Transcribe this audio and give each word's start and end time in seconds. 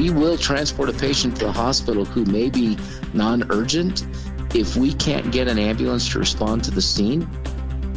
we 0.00 0.08
will 0.08 0.38
transport 0.38 0.88
a 0.88 0.94
patient 0.94 1.36
to 1.36 1.44
the 1.44 1.52
hospital 1.52 2.06
who 2.06 2.24
may 2.24 2.48
be 2.48 2.78
non 3.12 3.44
urgent. 3.50 4.02
If 4.54 4.74
we 4.74 4.94
can't 4.94 5.30
get 5.30 5.46
an 5.46 5.58
ambulance 5.58 6.08
to 6.12 6.18
respond 6.18 6.64
to 6.64 6.70
the 6.70 6.80
scene, 6.80 7.28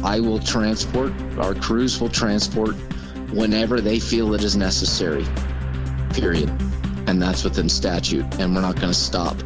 I 0.02 0.20
will 0.20 0.38
transport, 0.38 1.14
our 1.38 1.54
crews 1.54 1.98
will 1.98 2.10
transport 2.10 2.76
whenever 3.32 3.80
they 3.80 3.98
feel 3.98 4.34
it 4.34 4.44
is 4.44 4.54
necessary, 4.54 5.24
period. 6.12 6.50
And 7.06 7.22
that's 7.22 7.42
within 7.42 7.70
statute, 7.70 8.26
and 8.38 8.54
we're 8.54 8.60
not 8.60 8.76
going 8.76 8.92
to 8.92 8.94
stop. 8.94 9.36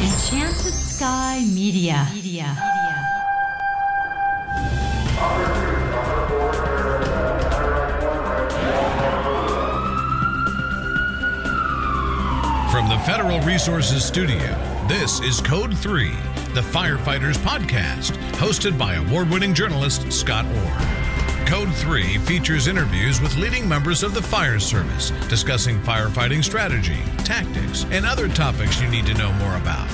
Enchanted 0.00 0.72
Sky 0.72 1.44
Media. 1.54 2.08
Media. 2.14 2.73
Federal 13.14 13.38
Resources 13.42 14.04
Studio, 14.04 14.40
this 14.88 15.20
is 15.20 15.40
Code 15.40 15.78
3 15.78 16.10
the 16.52 16.60
Firefighters 16.60 17.36
Podcast, 17.36 18.16
hosted 18.32 18.76
by 18.76 18.94
award 18.94 19.30
winning 19.30 19.54
journalist 19.54 20.10
Scott 20.12 20.44
Orr. 20.46 21.46
Code 21.46 21.72
3 21.74 22.18
features 22.18 22.66
interviews 22.66 23.20
with 23.20 23.36
leading 23.36 23.68
members 23.68 24.02
of 24.02 24.14
the 24.14 24.22
fire 24.22 24.58
service 24.58 25.12
discussing 25.28 25.78
firefighting 25.82 26.42
strategy, 26.42 26.98
tactics, 27.18 27.86
and 27.92 28.04
other 28.04 28.28
topics 28.28 28.80
you 28.80 28.88
need 28.88 29.06
to 29.06 29.14
know 29.14 29.32
more 29.34 29.58
about. 29.58 29.88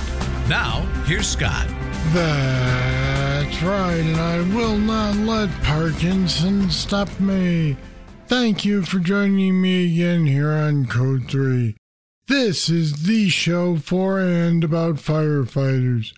Now, 0.49 0.81
here's 1.05 1.27
Scott. 1.27 1.67
That's 2.13 3.61
right, 3.61 4.01
and 4.01 4.17
I 4.17 4.39
will 4.55 4.77
not 4.77 5.15
let 5.17 5.51
Parkinson 5.61 6.71
stop 6.71 7.19
me. 7.19 7.77
Thank 8.25 8.65
you 8.65 8.81
for 8.81 8.97
joining 8.97 9.61
me 9.61 9.93
again 9.93 10.25
here 10.25 10.53
on 10.53 10.87
Code 10.87 11.29
3. 11.29 11.75
This 12.31 12.69
is 12.69 13.07
the 13.07 13.27
show 13.27 13.75
for 13.75 14.17
and 14.21 14.63
about 14.63 14.95
firefighters. 14.95 16.13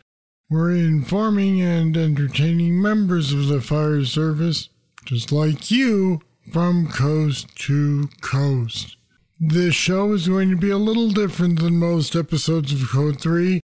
We're 0.48 0.76
informing 0.76 1.60
and 1.60 1.98
entertaining 1.98 2.80
members 2.80 3.34
of 3.34 3.48
the 3.48 3.60
fire 3.60 4.06
service, 4.06 4.70
just 5.06 5.32
like 5.32 5.72
you, 5.72 6.22
from 6.52 6.88
coast 6.88 7.56
to 7.66 8.10
coast. 8.22 8.96
This 9.40 9.74
show 9.74 10.14
is 10.14 10.28
going 10.28 10.52
to 10.52 10.56
be 10.56 10.70
a 10.70 10.78
little 10.78 11.10
different 11.10 11.60
than 11.60 11.80
most 11.80 12.16
episodes 12.16 12.72
of 12.72 12.88
Code 12.90 13.20
3. 13.20 13.60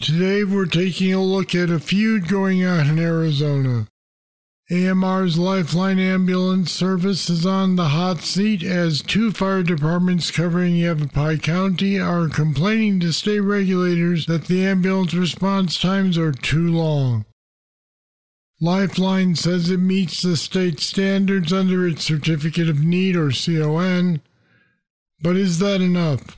Today 0.00 0.42
we're 0.42 0.66
taking 0.66 1.14
a 1.14 1.22
look 1.22 1.54
at 1.54 1.70
a 1.70 1.78
feud 1.78 2.26
going 2.26 2.64
on 2.66 2.88
in 2.88 2.98
Arizona. 2.98 3.86
AMR's 4.74 5.38
Lifeline 5.38 6.00
Ambulance 6.00 6.72
Service 6.72 7.30
is 7.30 7.46
on 7.46 7.76
the 7.76 7.90
hot 7.90 8.22
seat 8.22 8.64
as 8.64 9.02
two 9.02 9.30
fire 9.30 9.62
departments 9.62 10.32
covering 10.32 10.74
Yavapai 10.74 11.38
County 11.38 12.00
are 12.00 12.28
complaining 12.28 12.98
to 12.98 13.12
state 13.12 13.38
regulators 13.38 14.26
that 14.26 14.46
the 14.46 14.66
ambulance 14.66 15.14
response 15.14 15.78
times 15.78 16.18
are 16.18 16.32
too 16.32 16.72
long. 16.72 17.24
Lifeline 18.60 19.36
says 19.36 19.70
it 19.70 19.78
meets 19.78 20.20
the 20.22 20.36
state 20.36 20.80
standards 20.80 21.52
under 21.52 21.86
its 21.86 22.02
Certificate 22.02 22.68
of 22.68 22.82
Need 22.82 23.14
or 23.14 23.30
CON, 23.30 24.22
but 25.22 25.36
is 25.36 25.60
that 25.60 25.82
enough? 25.82 26.36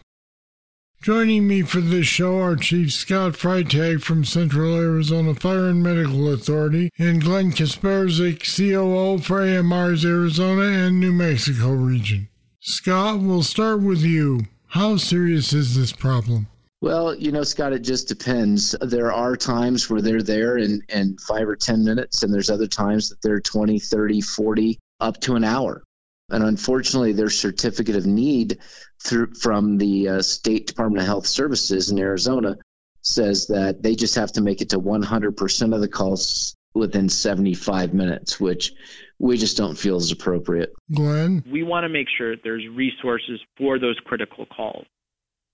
Joining 1.03 1.47
me 1.47 1.63
for 1.63 1.81
this 1.81 2.07
show 2.07 2.41
are 2.41 2.57
Chief 2.57 2.93
Scott 2.93 3.35
Freitag 3.35 4.03
from 4.03 4.25
Central 4.25 4.75
Arizona 4.75 5.35
Fire 5.35 5.69
and 5.69 5.81
Medical 5.81 6.33
Authority 6.33 6.91
and 6.99 7.23
Glenn 7.23 7.53
Kasperzik, 7.53 8.41
COO 8.41 9.19
for 9.19 9.41
AMR's 9.41 10.05
Arizona 10.05 10.63
and 10.63 10.99
New 10.99 11.13
Mexico 11.13 11.71
region. 11.71 12.29
Scott, 12.59 13.21
we'll 13.21 13.45
start 13.45 13.83
with 13.83 14.03
you. 14.03 14.41
How 14.69 14.97
serious 14.97 15.53
is 15.53 15.77
this 15.77 15.93
problem? 15.93 16.49
Well, 16.81 17.15
you 17.15 17.31
know, 17.31 17.45
Scott, 17.45 17.73
it 17.73 17.81
just 17.81 18.09
depends. 18.09 18.75
There 18.81 19.13
are 19.13 19.37
times 19.37 19.89
where 19.89 20.03
they're 20.03 20.23
there 20.23 20.59
in, 20.59 20.83
in 20.89 21.17
five 21.19 21.49
or 21.49 21.57
10 21.57 21.85
minutes, 21.85 22.25
and 22.25 22.35
there's 22.35 22.51
other 22.51 22.67
times 22.67 23.09
that 23.11 23.23
they're 23.23 23.41
20, 23.41 23.79
30, 23.79 24.21
40, 24.21 24.79
up 25.01 25.21
to 25.21 25.37
an 25.37 25.45
hour. 25.45 25.85
And 26.29 26.43
unfortunately, 26.43 27.13
their 27.13 27.31
certificate 27.31 27.97
of 27.97 28.07
need 28.07 28.59
through, 29.03 29.35
from 29.35 29.79
the 29.79 30.09
uh, 30.09 30.23
State 30.23 30.67
Department 30.67 31.03
of 31.03 31.07
Health 31.07 31.27
Services 31.27 31.91
in 31.91 31.99
Arizona 31.99 32.57
says 33.03 33.47
that 33.47 33.83
they 33.83 33.95
just 33.95 34.17
have 34.17 34.33
to 34.33 34.41
make 34.41 34.61
it 34.61 34.71
to 34.71 34.81
100% 34.81 35.75
of 35.75 35.81
the 35.81 35.89
calls 35.89 36.57
within 36.75 37.09
75 37.09 37.95
minutes, 37.95 38.41
which 38.41 38.73
we 39.19 39.39
just 39.39 39.57
don't 39.57 39.79
feel 39.79 39.97
is 39.97 40.11
appropriate. 40.11 40.73
Glenn? 40.93 41.45
We 41.51 41.63
want 41.63 41.85
to 41.85 41.89
make 41.89 42.09
sure 42.19 42.35
there's 42.37 42.67
resources 42.69 43.41
for 43.57 43.79
those 43.79 43.99
critical 44.05 44.47
calls. 44.47 44.85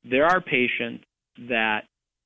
There 0.04 0.26
are 0.26 0.40
patients 0.40 1.04
that 1.48 1.82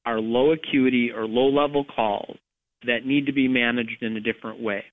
are 0.07 0.21
low 0.21 0.53
acuity 0.53 1.11
or 1.11 1.27
low 1.27 1.49
level 1.49 1.85
calls 1.85 2.39
that 2.87 3.05
need 3.05 3.27
to 3.27 3.33
be 3.33 3.49
managed 3.49 4.03
in 4.03 4.17
a 4.17 4.21
different 4.21 4.61
way. 4.61 4.85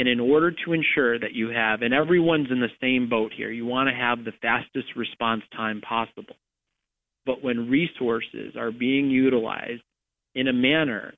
And 0.00 0.08
in 0.08 0.18
order 0.18 0.50
to 0.50 0.72
ensure 0.72 1.18
that 1.18 1.34
you 1.34 1.50
have, 1.50 1.82
and 1.82 1.92
everyone's 1.92 2.50
in 2.50 2.58
the 2.58 2.70
same 2.80 3.10
boat 3.10 3.32
here, 3.36 3.50
you 3.50 3.66
want 3.66 3.90
to 3.90 3.94
have 3.94 4.24
the 4.24 4.32
fastest 4.40 4.96
response 4.96 5.42
time 5.54 5.82
possible. 5.82 6.36
But 7.26 7.44
when 7.44 7.68
resources 7.68 8.56
are 8.56 8.72
being 8.72 9.10
utilized 9.10 9.82
in 10.34 10.48
a 10.48 10.54
manner 10.54 11.12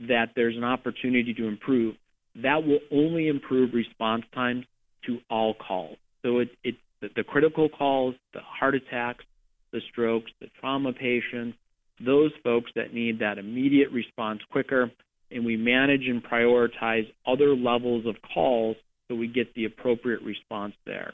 that 0.00 0.32
there's 0.36 0.54
an 0.54 0.64
opportunity 0.64 1.32
to 1.32 1.46
improve, 1.46 1.94
that 2.42 2.62
will 2.62 2.80
only 2.92 3.28
improve 3.28 3.72
response 3.72 4.24
times 4.34 4.66
to 5.06 5.16
all 5.30 5.54
calls. 5.54 5.96
So 6.20 6.40
it, 6.40 6.50
it's 6.62 6.76
the, 7.00 7.08
the 7.16 7.24
critical 7.24 7.70
calls, 7.70 8.16
the 8.34 8.40
heart 8.40 8.74
attacks, 8.74 9.24
the 9.72 9.80
strokes, 9.90 10.30
the 10.42 10.48
trauma 10.60 10.92
patients, 10.92 11.56
those 12.04 12.32
folks 12.44 12.70
that 12.76 12.92
need 12.92 13.20
that 13.20 13.38
immediate 13.38 13.90
response 13.92 14.40
quicker 14.50 14.90
and 15.30 15.44
we 15.44 15.56
manage 15.56 16.06
and 16.06 16.22
prioritize 16.22 17.10
other 17.26 17.54
levels 17.54 18.06
of 18.06 18.16
calls 18.34 18.76
so 19.08 19.14
we 19.14 19.28
get 19.28 19.54
the 19.54 19.64
appropriate 19.64 20.22
response 20.22 20.74
there. 20.84 21.12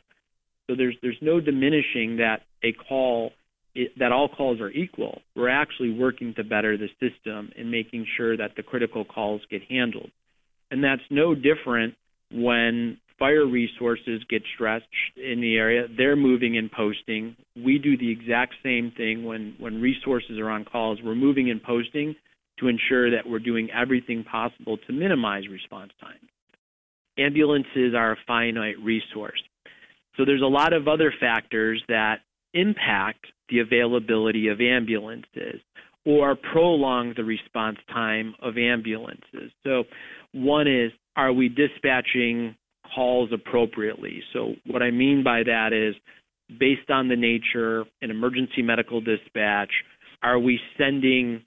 So 0.68 0.76
there's 0.76 0.94
there's 1.02 1.18
no 1.20 1.40
diminishing 1.40 2.16
that 2.18 2.42
a 2.62 2.72
call 2.72 3.32
that 3.98 4.12
all 4.12 4.28
calls 4.28 4.60
are 4.60 4.70
equal. 4.70 5.22
We're 5.34 5.48
actually 5.48 5.92
working 5.98 6.34
to 6.36 6.44
better 6.44 6.76
the 6.76 6.88
system 7.00 7.50
and 7.56 7.70
making 7.70 8.06
sure 8.16 8.36
that 8.36 8.52
the 8.56 8.62
critical 8.62 9.04
calls 9.04 9.40
get 9.50 9.62
handled. 9.68 10.10
And 10.70 10.84
that's 10.84 11.02
no 11.10 11.34
different 11.34 11.94
when 12.30 12.98
fire 13.18 13.46
resources 13.46 14.22
get 14.28 14.42
stretched 14.54 14.86
in 15.16 15.40
the 15.40 15.56
area. 15.56 15.86
They're 15.94 16.16
moving 16.16 16.56
and 16.56 16.70
posting. 16.70 17.36
We 17.56 17.78
do 17.78 17.96
the 17.96 18.10
exact 18.10 18.54
same 18.62 18.92
thing 18.96 19.24
when 19.24 19.54
when 19.58 19.80
resources 19.80 20.38
are 20.38 20.50
on 20.50 20.64
calls. 20.64 20.98
We're 21.02 21.14
moving 21.14 21.50
and 21.50 21.62
posting 21.62 22.14
to 22.62 22.68
ensure 22.68 23.10
that 23.10 23.28
we're 23.28 23.40
doing 23.40 23.68
everything 23.70 24.24
possible 24.24 24.78
to 24.86 24.92
minimize 24.92 25.48
response 25.48 25.92
time. 26.00 26.28
Ambulances 27.18 27.94
are 27.94 28.12
a 28.12 28.16
finite 28.26 28.78
resource. 28.82 29.42
So 30.16 30.24
there's 30.24 30.42
a 30.42 30.46
lot 30.46 30.72
of 30.72 30.88
other 30.88 31.12
factors 31.18 31.82
that 31.88 32.20
impact 32.54 33.26
the 33.48 33.58
availability 33.58 34.48
of 34.48 34.60
ambulances 34.60 35.60
or 36.04 36.36
prolong 36.36 37.14
the 37.16 37.24
response 37.24 37.78
time 37.88 38.34
of 38.40 38.56
ambulances. 38.56 39.50
So 39.64 39.84
one 40.32 40.66
is 40.66 40.92
are 41.16 41.32
we 41.32 41.48
dispatching 41.48 42.56
calls 42.94 43.30
appropriately? 43.32 44.22
So 44.32 44.54
what 44.66 44.82
I 44.82 44.90
mean 44.90 45.22
by 45.22 45.42
that 45.44 45.72
is 45.72 45.94
based 46.58 46.90
on 46.90 47.08
the 47.08 47.16
nature 47.16 47.84
an 48.00 48.10
emergency 48.10 48.62
medical 48.62 49.00
dispatch, 49.00 49.70
are 50.22 50.38
we 50.38 50.58
sending 50.78 51.42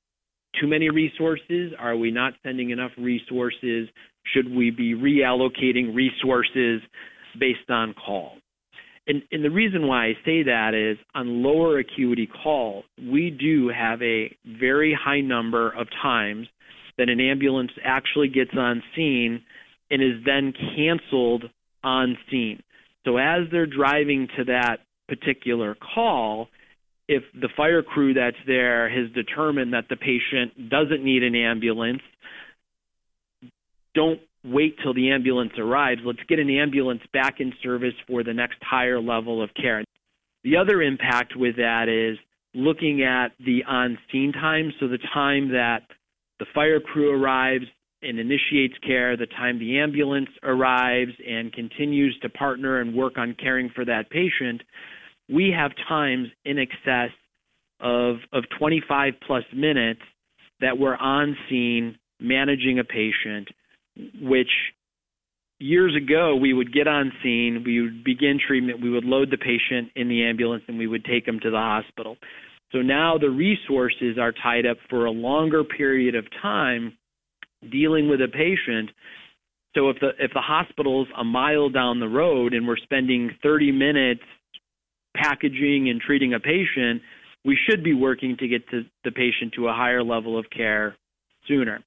too 0.60 0.68
many 0.68 0.90
resources? 0.90 1.74
Are 1.78 1.96
we 1.96 2.12
not 2.12 2.34
sending 2.44 2.70
enough 2.70 2.92
resources? 2.98 3.90
Should 4.34 4.54
we 4.54 4.72
be 4.72 4.94
reallocating 4.94 5.96
resources 5.96 6.82
based 7.40 7.70
on 7.70 7.94
call? 7.94 8.34
And, 9.08 9.22
and, 9.32 9.46
the 9.46 9.52
reason 9.52 9.88
why 9.88 10.06
I 10.08 10.14
say 10.26 10.42
that 10.44 10.74
is 10.74 10.98
on 11.14 11.44
lower 11.44 11.78
acuity 11.78 12.28
calls, 12.28 12.86
we 12.98 13.30
do 13.30 13.70
have 13.70 14.02
a 14.02 14.36
very 14.60 14.98
high 15.00 15.22
number 15.22 15.70
of 15.70 15.88
times 16.02 16.48
that 16.98 17.10
an 17.10 17.20
ambulance 17.20 17.72
actually 17.84 18.30
gets 18.30 18.52
on 18.58 18.82
scene 18.96 19.44
and 19.92 20.02
is 20.02 20.24
then 20.26 20.54
canceled 20.76 21.44
on 21.84 22.18
scene. 22.32 22.64
So 23.06 23.18
as 23.18 23.42
they're 23.52 23.68
driving 23.68 24.28
to 24.38 24.46
that 24.46 24.78
particular 25.08 25.76
call, 25.76 26.50
if 27.08 27.24
the 27.34 27.50
fire 27.56 27.84
crew 27.84 28.14
that's 28.14 28.38
there 28.48 28.90
has 28.90 29.12
determined 29.14 29.74
that 29.74 29.86
the 29.90 29.96
patient 29.96 30.70
doesn't 30.70 31.04
need 31.04 31.24
an 31.24 31.36
ambulance, 31.36 32.02
don't 33.94 34.20
wait 34.44 34.76
till 34.84 34.94
the 34.94 35.12
ambulance 35.12 35.54
arrives. 35.58 36.02
Let's 36.04 36.20
get 36.28 36.40
an 36.40 36.50
ambulance 36.50 37.02
back 37.14 37.40
in 37.40 37.54
service 37.64 37.94
for 38.08 38.24
the 38.24 38.34
next 38.34 38.58
higher 38.62 39.00
level 39.00 39.42
of 39.42 39.50
care. 39.60 39.84
The 40.44 40.58
other 40.58 40.82
impact 40.82 41.36
with 41.36 41.56
that 41.58 41.90
is 41.90 42.18
looking 42.54 43.04
at 43.04 43.30
the 43.44 43.64
on 43.68 43.98
scene 44.12 44.32
time, 44.32 44.72
so 44.80 44.88
the 44.88 45.00
time 45.14 45.50
that 45.50 45.82
the 46.40 46.46
fire 46.54 46.80
crew 46.80 47.12
arrives 47.12 47.66
and 48.02 48.20
initiates 48.20 48.76
care, 48.86 49.18
the 49.18 49.26
time 49.26 49.58
the 49.58 49.80
ambulance 49.80 50.30
arrives 50.44 51.12
and 51.28 51.52
continues 51.52 52.18
to 52.22 52.30
partner 52.30 52.82
and 52.82 52.94
work 52.94 53.18
on 53.18 53.36
caring 53.40 53.72
for 53.74 53.86
that 53.86 54.10
patient 54.10 54.62
we 55.30 55.54
have 55.58 55.72
times 55.88 56.28
in 56.44 56.60
excess 56.60 57.12
of, 57.80 58.18
of 58.32 58.44
25 58.58 59.14
plus 59.26 59.44
minutes 59.54 60.02
that 60.62 60.78
we're 60.78 60.96
on 60.96 61.36
scene 61.50 61.98
managing 62.20 62.80
a 62.80 62.84
patient, 62.84 63.50
which 64.22 64.50
years 65.60 65.96
ago 65.96 66.36
we 66.36 66.54
would 66.54 66.74
get 66.74 66.88
on 66.88 67.12
scene, 67.24 67.64
we 67.66 67.82
would 67.82 68.04
begin 68.04 68.40
treatment, 68.46 68.82
we 68.82 68.90
would 68.90 69.06
load 69.06 69.32
the 69.32 69.38
patient 69.38 69.92
in 69.96 70.08
the 70.08 70.24
ambulance, 70.24 70.64
and 70.68 70.78
we 70.78 70.88
would 70.88 71.06
take 71.06 71.26
them 71.26 71.40
to 71.42 71.50
the 71.50 71.58
hospital. 71.58 72.18
So 72.72 72.80
now 72.80 73.18
the 73.18 73.30
resources 73.30 74.18
are 74.20 74.32
tied 74.32 74.66
up 74.66 74.78
for 74.90 75.06
a 75.06 75.12
longer 75.12 75.64
period 75.64 76.16
of 76.16 76.26
time 76.42 76.98
dealing 77.72 78.10
with 78.10 78.22
a 78.22 78.28
patient. 78.28 78.90
So 79.76 79.90
if 79.90 80.00
the 80.00 80.10
if 80.20 80.32
the 80.34 80.42
hospital's 80.42 81.08
a 81.18 81.24
mile 81.24 81.70
down 81.70 82.00
the 82.00 82.08
road 82.08 82.54
and 82.54 82.68
we're 82.68 82.78
spending 82.78 83.32
30 83.44 83.72
minutes 83.72 84.22
packaging 85.28 85.90
and 85.90 86.02
treating 86.02 86.34
a 86.34 86.40
patient, 86.40 87.02
we 87.44 87.58
should 87.70 87.84
be 87.84 87.94
working 87.94 88.36
to 88.40 88.48
get 88.48 88.68
to 88.70 88.84
the 89.04 89.12
patient 89.12 89.54
to 89.56 89.68
a 89.68 89.74
higher 89.74 90.04
level 90.04 90.38
of 90.38 90.46
care 90.56 90.96
sooner. 91.48 91.84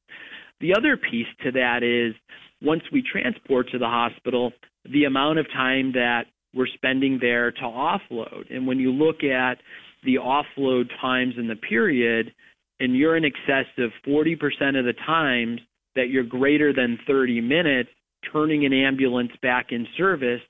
The 0.61 0.75
other 0.77 0.97
piece 0.97 1.27
to 1.45 1.53
that 1.53 1.83
is 1.83 2.15
once 2.63 2.83
we 2.93 3.03
transport 3.03 3.71
to 3.71 3.79
the 3.79 3.87
hospital, 3.87 4.53
the 4.91 5.05
amount 5.05 5.39
of 5.39 5.47
time 5.53 5.93
that 5.93 6.25
we're 6.55 6.67
spending 6.75 7.19
there 7.21 7.51
to 7.53 7.63
offload. 7.63 8.55
And 8.55 8.67
when 8.67 8.79
you 8.79 8.91
look 8.93 9.23
at 9.23 9.59
the 10.05 10.17
offload 10.17 10.89
times 11.01 11.35
in 11.37 11.49
the 11.49 11.57
period, 11.57 12.33
and 12.81 12.97
you're 12.97 13.17
in 13.17 13.25
excess 13.25 13.67
of 13.79 13.91
40% 14.07 14.35
of 14.79 14.85
the 14.85 14.95
times 15.05 15.61
that 15.97 16.09
you're 16.11 16.25
greater 16.25 16.73
than 16.73 16.99
30 17.07 17.41
minutes 17.41 17.91
turning 18.33 18.65
an 18.65 18.73
ambulance 18.73 19.33
back 19.43 19.67
in 19.71 19.87
service, 19.97 20.41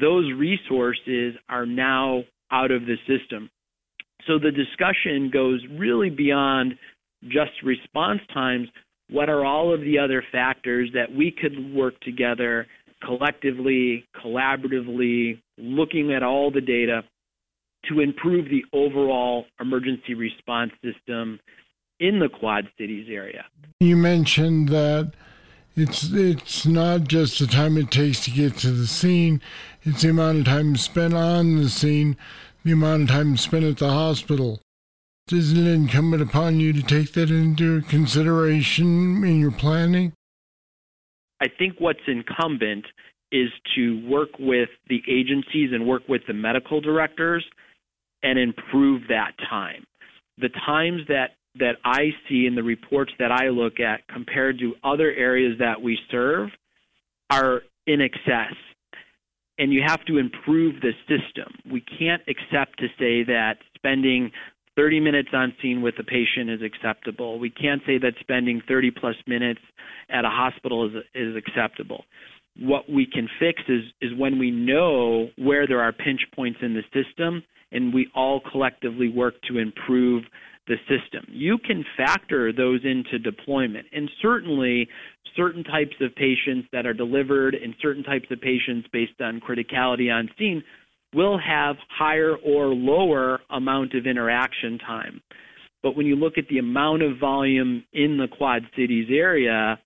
those 0.00 0.32
resources 0.32 1.34
are 1.48 1.66
now 1.66 2.22
out 2.50 2.70
of 2.70 2.82
the 2.82 2.96
system. 3.06 3.50
So 4.26 4.38
the 4.38 4.50
discussion 4.50 5.30
goes 5.32 5.64
really 5.78 6.10
beyond 6.10 6.74
just 7.24 7.62
response 7.64 8.20
times. 8.32 8.68
What 9.10 9.28
are 9.28 9.44
all 9.44 9.72
of 9.72 9.80
the 9.80 9.98
other 9.98 10.22
factors 10.30 10.90
that 10.94 11.14
we 11.14 11.30
could 11.30 11.74
work 11.74 11.98
together 12.00 12.66
collectively, 13.04 14.04
collaboratively, 14.22 15.40
looking 15.56 16.12
at 16.12 16.22
all 16.22 16.50
the 16.50 16.60
data 16.60 17.02
to 17.88 18.00
improve 18.00 18.46
the 18.46 18.64
overall 18.72 19.46
emergency 19.60 20.14
response 20.14 20.72
system 20.82 21.38
in 22.00 22.18
the 22.18 22.28
Quad 22.28 22.64
Cities 22.78 23.06
area? 23.10 23.44
You 23.80 23.96
mentioned 23.96 24.68
that 24.68 25.12
it's 25.76 26.10
it's 26.12 26.66
not 26.66 27.04
just 27.04 27.38
the 27.38 27.46
time 27.46 27.76
it 27.76 27.90
takes 27.90 28.24
to 28.24 28.30
get 28.30 28.56
to 28.58 28.70
the 28.70 28.86
scene, 28.86 29.40
it's 29.88 30.02
the 30.02 30.10
amount 30.10 30.38
of 30.38 30.44
time 30.44 30.76
spent 30.76 31.14
on 31.14 31.56
the 31.56 31.68
scene, 31.68 32.16
the 32.64 32.72
amount 32.72 33.02
of 33.02 33.08
time 33.08 33.36
spent 33.36 33.64
at 33.64 33.78
the 33.78 33.90
hospital. 33.90 34.60
Isn't 35.30 35.66
it 35.66 35.70
incumbent 35.70 36.22
upon 36.22 36.60
you 36.60 36.72
to 36.72 36.82
take 36.82 37.12
that 37.12 37.30
into 37.30 37.82
consideration 37.82 39.24
in 39.24 39.40
your 39.40 39.50
planning? 39.50 40.12
I 41.40 41.46
think 41.48 41.76
what's 41.78 42.00
incumbent 42.06 42.86
is 43.30 43.50
to 43.76 44.06
work 44.08 44.30
with 44.38 44.70
the 44.88 45.02
agencies 45.08 45.70
and 45.72 45.86
work 45.86 46.02
with 46.08 46.22
the 46.26 46.32
medical 46.32 46.80
directors 46.80 47.44
and 48.22 48.38
improve 48.38 49.02
that 49.08 49.32
time. 49.48 49.84
The 50.38 50.48
times 50.66 51.02
that 51.08 51.32
that 51.58 51.76
I 51.84 52.10
see 52.28 52.46
in 52.46 52.54
the 52.54 52.62
reports 52.62 53.12
that 53.18 53.32
I 53.32 53.48
look 53.48 53.80
at 53.80 54.06
compared 54.08 54.58
to 54.60 54.74
other 54.84 55.10
areas 55.12 55.58
that 55.58 55.82
we 55.82 55.98
serve 56.10 56.50
are 57.30 57.62
in 57.86 58.00
excess. 58.00 58.54
And 59.58 59.72
you 59.72 59.82
have 59.84 60.04
to 60.06 60.18
improve 60.18 60.76
the 60.80 60.92
system. 61.08 61.52
We 61.70 61.80
can't 61.80 62.22
accept 62.28 62.78
to 62.78 62.86
say 62.98 63.24
that 63.24 63.56
spending 63.74 64.30
30 64.76 65.00
minutes 65.00 65.30
on 65.32 65.52
scene 65.60 65.82
with 65.82 65.94
a 65.98 66.04
patient 66.04 66.50
is 66.50 66.60
acceptable. 66.62 67.40
We 67.40 67.50
can't 67.50 67.82
say 67.84 67.98
that 67.98 68.12
spending 68.20 68.62
30 68.68 68.92
plus 68.92 69.16
minutes 69.26 69.60
at 70.08 70.24
a 70.24 70.28
hospital 70.28 70.86
is, 70.86 71.02
is 71.14 71.34
acceptable. 71.34 72.04
What 72.60 72.88
we 72.88 73.04
can 73.04 73.28
fix 73.40 73.62
is, 73.68 73.82
is 74.00 74.16
when 74.16 74.38
we 74.38 74.52
know 74.52 75.30
where 75.36 75.66
there 75.66 75.80
are 75.80 75.92
pinch 75.92 76.20
points 76.34 76.60
in 76.62 76.74
the 76.74 76.82
system 76.94 77.42
and 77.72 77.92
we 77.92 78.08
all 78.14 78.40
collectively 78.52 79.08
work 79.08 79.34
to 79.48 79.58
improve 79.58 80.24
the 80.68 80.76
system. 80.88 81.24
You 81.28 81.58
can 81.58 81.84
factor 81.96 82.52
those 82.52 82.80
into 82.84 83.18
deployment. 83.18 83.86
And 83.92 84.10
certainly, 84.22 84.88
certain 85.36 85.64
types 85.64 85.96
of 86.00 86.14
patients 86.14 86.68
that 86.72 86.86
are 86.86 86.94
delivered 86.94 87.54
and 87.54 87.74
certain 87.80 88.02
types 88.02 88.26
of 88.30 88.40
patients 88.40 88.88
based 88.92 89.20
on 89.20 89.40
criticality 89.40 90.12
on 90.12 90.28
scene 90.38 90.62
will 91.14 91.38
have 91.38 91.76
higher 91.88 92.36
or 92.36 92.66
lower 92.66 93.40
amount 93.50 93.94
of 93.94 94.06
interaction 94.06 94.78
time. 94.78 95.20
But 95.82 95.96
when 95.96 96.06
you 96.06 96.16
look 96.16 96.38
at 96.38 96.48
the 96.48 96.58
amount 96.58 97.02
of 97.02 97.18
volume 97.18 97.84
in 97.92 98.18
the 98.18 98.28
Quad 98.28 98.62
Cities 98.76 99.08
area, 99.10 99.78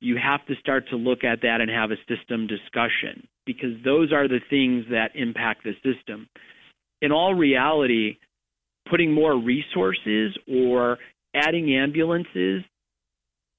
you 0.00 0.16
have 0.22 0.44
to 0.46 0.54
start 0.56 0.88
to 0.90 0.96
look 0.96 1.24
at 1.24 1.40
that 1.42 1.60
and 1.60 1.70
have 1.70 1.90
a 1.90 1.96
system 2.08 2.46
discussion 2.46 3.26
because 3.46 3.72
those 3.84 4.12
are 4.12 4.28
the 4.28 4.40
things 4.50 4.84
that 4.90 5.10
impact 5.14 5.64
the 5.64 5.72
system. 5.82 6.28
In 7.00 7.12
all 7.12 7.34
reality, 7.34 8.18
putting 8.90 9.12
more 9.12 9.38
resources 9.38 10.36
or 10.48 10.98
adding 11.34 11.74
ambulances 11.74 12.62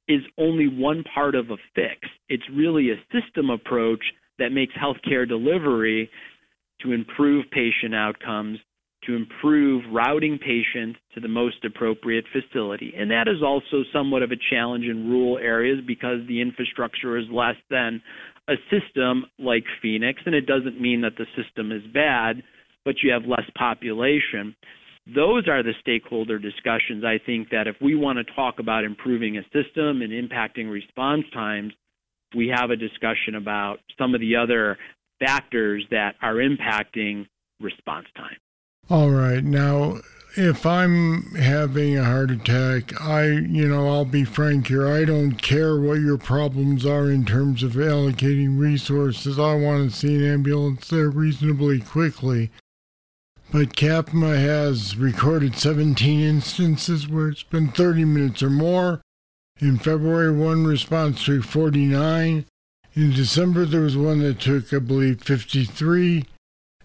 is 0.07 0.21
only 0.37 0.67
one 0.67 1.03
part 1.13 1.35
of 1.35 1.51
a 1.51 1.57
fix. 1.75 1.99
It's 2.29 2.43
really 2.53 2.89
a 2.91 2.95
system 3.13 3.49
approach 3.49 4.03
that 4.39 4.51
makes 4.51 4.73
healthcare 4.73 5.27
delivery 5.27 6.09
to 6.81 6.93
improve 6.93 7.45
patient 7.51 7.93
outcomes, 7.93 8.57
to 9.05 9.15
improve 9.15 9.83
routing 9.91 10.39
patients 10.39 10.99
to 11.13 11.19
the 11.19 11.27
most 11.27 11.63
appropriate 11.63 12.25
facility. 12.33 12.93
And 12.97 13.11
that 13.11 13.27
is 13.27 13.43
also 13.43 13.83
somewhat 13.93 14.23
of 14.23 14.31
a 14.31 14.35
challenge 14.49 14.85
in 14.85 15.09
rural 15.09 15.37
areas 15.37 15.79
because 15.85 16.19
the 16.27 16.41
infrastructure 16.41 17.17
is 17.17 17.25
less 17.31 17.55
than 17.69 18.01
a 18.47 18.55
system 18.71 19.25
like 19.37 19.63
Phoenix. 19.81 20.21
And 20.25 20.33
it 20.33 20.47
doesn't 20.47 20.81
mean 20.81 21.01
that 21.01 21.17
the 21.17 21.25
system 21.41 21.71
is 21.71 21.83
bad, 21.93 22.41
but 22.83 22.95
you 23.03 23.11
have 23.11 23.23
less 23.25 23.47
population 23.55 24.55
those 25.07 25.47
are 25.47 25.63
the 25.63 25.73
stakeholder 25.81 26.37
discussions 26.39 27.03
I 27.03 27.19
think 27.25 27.49
that 27.49 27.67
if 27.67 27.75
we 27.81 27.95
want 27.95 28.17
to 28.17 28.33
talk 28.35 28.59
about 28.59 28.83
improving 28.83 29.37
a 29.37 29.43
system 29.43 30.01
and 30.01 30.11
impacting 30.11 30.71
response 30.71 31.23
times, 31.33 31.73
we 32.35 32.47
have 32.55 32.69
a 32.69 32.75
discussion 32.75 33.35
about 33.35 33.79
some 33.97 34.13
of 34.13 34.21
the 34.21 34.35
other 34.35 34.77
factors 35.19 35.85
that 35.91 36.15
are 36.21 36.35
impacting 36.35 37.27
response 37.59 38.07
time. 38.15 38.37
All 38.89 39.09
right. 39.09 39.43
Now, 39.43 39.99
if 40.35 40.65
I'm 40.65 41.35
having 41.35 41.97
a 41.97 42.05
heart 42.05 42.31
attack, 42.31 42.99
I, 43.01 43.25
you 43.25 43.67
know, 43.67 43.87
I'll 43.89 44.05
be 44.05 44.23
frank 44.23 44.67
here. 44.67 44.87
I 44.87 45.05
don't 45.05 45.41
care 45.41 45.79
what 45.79 45.99
your 45.99 46.17
problems 46.17 46.85
are 46.85 47.09
in 47.09 47.25
terms 47.25 47.63
of 47.63 47.73
allocating 47.73 48.59
resources. 48.59 49.39
I 49.39 49.55
want 49.55 49.91
to 49.91 49.95
see 49.95 50.15
an 50.15 50.23
ambulance 50.23 50.87
there 50.89 51.09
reasonably 51.09 51.79
quickly. 51.79 52.51
But 53.51 53.75
CAFMA 53.75 54.39
has 54.39 54.95
recorded 54.95 55.55
17 55.55 56.19
instances 56.19 57.07
where 57.07 57.29
it's 57.29 57.41
been 57.41 57.69
30 57.69 58.05
minutes 58.05 58.43
or 58.43 58.51
more. 58.51 59.01
In 59.59 59.79
February, 59.79 60.31
one 60.31 60.65
response 60.65 61.25
took 61.25 61.43
49. 61.43 62.45
In 62.93 63.11
December, 63.11 63.65
there 63.65 63.81
was 63.81 63.97
one 63.97 64.19
that 64.19 64.39
took, 64.39 64.71
I 64.71 64.77
believe, 64.77 65.23
53. 65.23 66.25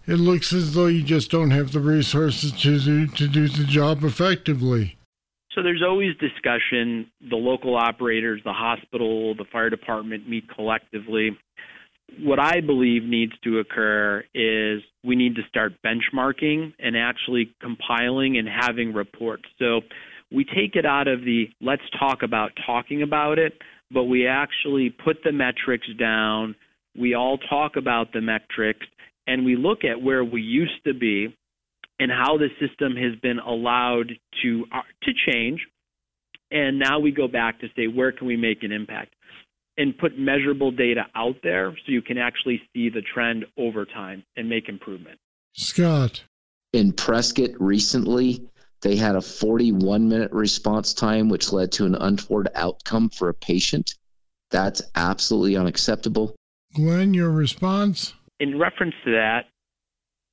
It 0.07 0.15
looks 0.15 0.53
as 0.53 0.73
though 0.73 0.87
you 0.87 1.03
just 1.03 1.29
don't 1.29 1.51
have 1.51 1.71
the 1.71 1.79
resources 1.79 2.51
to 2.63 2.79
do, 2.79 3.07
to 3.07 3.27
do 3.27 3.47
the 3.47 3.63
job 3.65 4.03
effectively. 4.03 4.97
So 5.53 5.61
there's 5.61 5.83
always 5.87 6.17
discussion. 6.17 7.11
The 7.29 7.35
local 7.35 7.75
operators, 7.75 8.41
the 8.43 8.53
hospital, 8.53 9.35
the 9.35 9.45
fire 9.51 9.69
department 9.69 10.27
meet 10.27 10.49
collectively 10.49 11.37
what 12.19 12.39
I 12.39 12.61
believe 12.61 13.03
needs 13.03 13.33
to 13.43 13.59
occur 13.59 14.23
is 14.33 14.81
we 15.03 15.15
need 15.15 15.35
to 15.35 15.41
start 15.49 15.73
benchmarking 15.85 16.73
and 16.79 16.95
actually 16.95 17.53
compiling 17.61 18.37
and 18.37 18.47
having 18.47 18.93
reports. 18.93 19.43
So 19.59 19.81
we 20.31 20.45
take 20.45 20.75
it 20.75 20.85
out 20.85 21.07
of 21.07 21.21
the 21.21 21.49
let's 21.61 21.83
talk 21.99 22.23
about 22.23 22.51
talking 22.65 23.01
about 23.01 23.39
it, 23.39 23.53
but 23.91 24.05
we 24.05 24.27
actually 24.27 24.89
put 24.89 25.17
the 25.23 25.31
metrics 25.31 25.87
down. 25.99 26.55
We 26.97 27.15
all 27.15 27.37
talk 27.37 27.75
about 27.75 28.13
the 28.13 28.21
metrics 28.21 28.85
and 29.27 29.45
we 29.45 29.55
look 29.55 29.83
at 29.83 30.01
where 30.01 30.23
we 30.23 30.41
used 30.41 30.83
to 30.85 30.93
be 30.93 31.35
and 31.99 32.11
how 32.11 32.37
the 32.37 32.49
system 32.59 32.95
has 32.95 33.15
been 33.21 33.39
allowed 33.39 34.11
to 34.43 34.65
uh, 34.73 34.81
to 35.03 35.11
change. 35.31 35.61
And 36.51 36.77
now 36.77 36.99
we 36.99 37.11
go 37.11 37.27
back 37.27 37.59
to 37.61 37.67
say 37.75 37.87
where 37.87 38.11
can 38.11 38.27
we 38.27 38.37
make 38.37 38.63
an 38.63 38.71
impact? 38.71 39.14
And 39.77 39.97
put 39.97 40.17
measurable 40.17 40.71
data 40.71 41.05
out 41.15 41.35
there 41.43 41.71
so 41.71 41.91
you 41.91 42.01
can 42.01 42.17
actually 42.17 42.61
see 42.73 42.89
the 42.89 43.01
trend 43.01 43.45
over 43.57 43.85
time 43.85 44.23
and 44.37 44.49
make 44.49 44.69
improvement. 44.69 45.19
Scott. 45.53 46.23
In 46.73 46.91
Prescott 46.91 47.51
recently, 47.59 48.47
they 48.81 48.95
had 48.95 49.15
a 49.15 49.21
41 49.21 50.09
minute 50.09 50.31
response 50.31 50.93
time, 50.93 51.29
which 51.29 51.51
led 51.51 51.71
to 51.73 51.85
an 51.85 51.95
untoward 51.95 52.49
outcome 52.55 53.09
for 53.09 53.29
a 53.29 53.33
patient. 53.33 53.95
That's 54.51 54.81
absolutely 54.95 55.55
unacceptable. 55.55 56.35
Glenn, 56.73 57.13
your 57.13 57.31
response? 57.31 58.13
In 58.39 58.59
reference 58.59 58.95
to 59.05 59.11
that, 59.11 59.45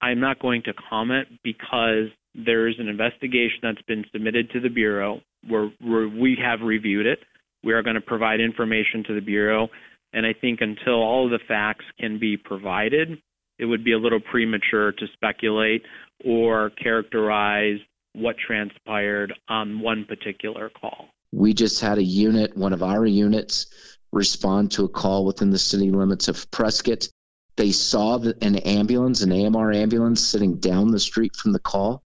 I'm 0.00 0.18
not 0.18 0.40
going 0.40 0.62
to 0.64 0.74
comment 0.90 1.28
because 1.44 2.08
there's 2.34 2.76
an 2.78 2.88
investigation 2.88 3.60
that's 3.62 3.82
been 3.82 4.04
submitted 4.12 4.50
to 4.50 4.60
the 4.60 4.68
Bureau 4.68 5.20
where, 5.48 5.70
where 5.80 6.08
we 6.08 6.36
have 6.42 6.60
reviewed 6.60 7.06
it. 7.06 7.20
We 7.64 7.72
are 7.72 7.82
going 7.82 7.94
to 7.94 8.00
provide 8.00 8.40
information 8.40 9.04
to 9.04 9.14
the 9.14 9.20
Bureau. 9.20 9.68
And 10.12 10.26
I 10.26 10.34
think 10.38 10.60
until 10.60 10.94
all 10.94 11.24
of 11.24 11.30
the 11.30 11.44
facts 11.46 11.84
can 11.98 12.18
be 12.18 12.36
provided, 12.36 13.18
it 13.58 13.64
would 13.64 13.84
be 13.84 13.92
a 13.92 13.98
little 13.98 14.20
premature 14.20 14.92
to 14.92 15.06
speculate 15.14 15.82
or 16.24 16.70
characterize 16.70 17.78
what 18.14 18.36
transpired 18.36 19.32
on 19.48 19.80
one 19.80 20.04
particular 20.04 20.70
call. 20.70 21.08
We 21.32 21.54
just 21.54 21.80
had 21.80 21.98
a 21.98 22.04
unit, 22.04 22.56
one 22.56 22.72
of 22.72 22.82
our 22.82 23.06
units, 23.06 23.66
respond 24.12 24.72
to 24.72 24.84
a 24.84 24.88
call 24.88 25.24
within 25.24 25.50
the 25.50 25.58
city 25.58 25.90
limits 25.90 26.28
of 26.28 26.50
Prescott. 26.50 27.08
They 27.56 27.72
saw 27.72 28.18
an 28.18 28.56
ambulance, 28.56 29.22
an 29.22 29.32
AMR 29.32 29.72
ambulance, 29.72 30.22
sitting 30.26 30.56
down 30.56 30.90
the 30.90 31.00
street 31.00 31.36
from 31.36 31.52
the 31.52 31.58
call. 31.58 32.01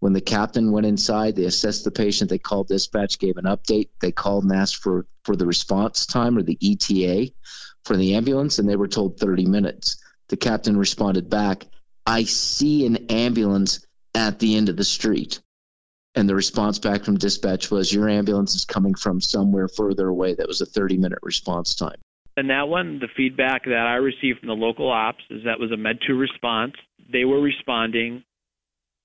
When 0.00 0.12
the 0.12 0.20
captain 0.20 0.72
went 0.72 0.86
inside, 0.86 1.36
they 1.36 1.44
assessed 1.44 1.84
the 1.84 1.90
patient. 1.90 2.30
They 2.30 2.38
called 2.38 2.68
dispatch, 2.68 3.18
gave 3.18 3.38
an 3.38 3.44
update. 3.44 3.88
They 4.00 4.12
called 4.12 4.44
and 4.44 4.52
asked 4.52 4.76
for, 4.76 5.06
for 5.24 5.36
the 5.36 5.46
response 5.46 6.06
time 6.06 6.36
or 6.36 6.42
the 6.42 6.58
ETA 6.60 7.32
for 7.84 7.96
the 7.96 8.14
ambulance, 8.14 8.58
and 8.58 8.68
they 8.68 8.76
were 8.76 8.88
told 8.88 9.18
30 9.18 9.46
minutes. 9.46 9.96
The 10.28 10.36
captain 10.36 10.76
responded 10.76 11.30
back, 11.30 11.64
I 12.04 12.24
see 12.24 12.84
an 12.84 13.10
ambulance 13.10 13.86
at 14.14 14.38
the 14.38 14.56
end 14.56 14.68
of 14.68 14.76
the 14.76 14.84
street. 14.84 15.40
And 16.14 16.28
the 16.28 16.34
response 16.34 16.78
back 16.78 17.04
from 17.04 17.18
dispatch 17.18 17.70
was, 17.70 17.92
Your 17.92 18.08
ambulance 18.08 18.54
is 18.54 18.64
coming 18.64 18.94
from 18.94 19.20
somewhere 19.20 19.68
further 19.68 20.08
away. 20.08 20.34
That 20.34 20.48
was 20.48 20.60
a 20.60 20.66
30 20.66 20.96
minute 20.96 21.18
response 21.22 21.74
time. 21.74 21.98
And 22.36 22.50
that 22.50 22.68
one, 22.68 22.98
the 22.98 23.08
feedback 23.16 23.64
that 23.64 23.86
I 23.86 23.96
received 23.96 24.40
from 24.40 24.48
the 24.48 24.54
local 24.54 24.90
ops 24.90 25.22
is 25.30 25.44
that 25.44 25.60
was 25.60 25.72
a 25.72 25.76
Med 25.76 25.98
2 26.06 26.16
response. 26.16 26.74
They 27.10 27.24
were 27.24 27.40
responding. 27.40 28.24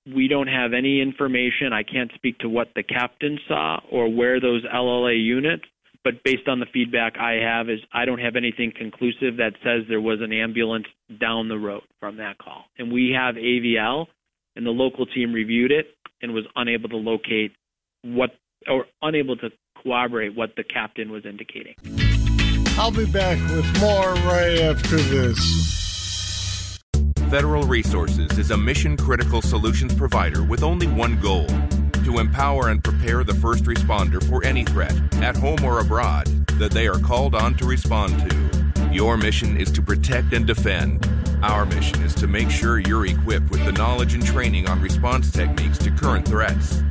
We 0.06 0.28
don't 0.28 0.48
have 0.48 0.72
any 0.72 1.00
information. 1.00 1.72
I 1.72 1.82
can't 1.84 2.10
speak 2.14 2.38
to 2.38 2.48
what 2.48 2.68
the 2.74 2.82
captain 2.82 3.38
saw 3.46 3.80
or 3.90 4.12
where 4.12 4.40
those 4.40 4.64
LLA 4.64 5.22
units, 5.22 5.64
but 6.02 6.24
based 6.24 6.48
on 6.48 6.58
the 6.58 6.66
feedback 6.72 7.16
I 7.18 7.34
have 7.34 7.68
is 7.70 7.78
I 7.92 8.04
don't 8.04 8.18
have 8.18 8.34
anything 8.34 8.72
conclusive 8.76 9.36
that 9.36 9.52
says 9.62 9.84
there 9.88 10.00
was 10.00 10.20
an 10.20 10.32
ambulance 10.32 10.86
down 11.20 11.48
the 11.48 11.58
road 11.58 11.82
from 12.00 12.16
that 12.16 12.38
call. 12.38 12.64
And 12.78 12.92
we 12.92 13.14
have 13.16 13.36
AVL 13.36 14.06
and 14.56 14.66
the 14.66 14.70
local 14.70 15.06
team 15.06 15.32
reviewed 15.32 15.70
it 15.70 15.86
and 16.20 16.32
was 16.32 16.44
unable 16.56 16.88
to 16.88 16.96
locate 16.96 17.52
what 18.02 18.30
or 18.68 18.86
unable 19.02 19.36
to 19.36 19.50
corroborate 19.82 20.34
what 20.36 20.54
the 20.56 20.64
captain 20.64 21.10
was 21.10 21.24
indicating. 21.24 21.74
I'll 22.78 22.90
be 22.90 23.06
back 23.06 23.38
with 23.50 23.80
more 23.80 24.14
right 24.14 24.58
after 24.60 24.96
this. 24.96 25.71
Federal 27.32 27.62
Resources 27.62 28.38
is 28.38 28.50
a 28.50 28.58
mission 28.58 28.94
critical 28.94 29.40
solutions 29.40 29.94
provider 29.94 30.42
with 30.42 30.62
only 30.62 30.86
one 30.86 31.18
goal 31.18 31.46
to 32.04 32.18
empower 32.18 32.68
and 32.68 32.84
prepare 32.84 33.24
the 33.24 33.32
first 33.32 33.64
responder 33.64 34.22
for 34.28 34.44
any 34.44 34.64
threat, 34.64 34.92
at 35.22 35.34
home 35.34 35.64
or 35.64 35.80
abroad, 35.80 36.26
that 36.58 36.72
they 36.72 36.86
are 36.86 36.98
called 36.98 37.34
on 37.34 37.54
to 37.54 37.64
respond 37.64 38.12
to. 38.28 38.92
Your 38.92 39.16
mission 39.16 39.56
is 39.56 39.72
to 39.72 39.80
protect 39.80 40.34
and 40.34 40.46
defend. 40.46 41.08
Our 41.42 41.64
mission 41.64 42.02
is 42.02 42.14
to 42.16 42.26
make 42.26 42.50
sure 42.50 42.80
you're 42.80 43.06
equipped 43.06 43.50
with 43.50 43.64
the 43.64 43.72
knowledge 43.72 44.12
and 44.12 44.26
training 44.26 44.68
on 44.68 44.82
response 44.82 45.32
techniques 45.32 45.78
to 45.78 45.90
current 45.90 46.28
threats. 46.28 46.82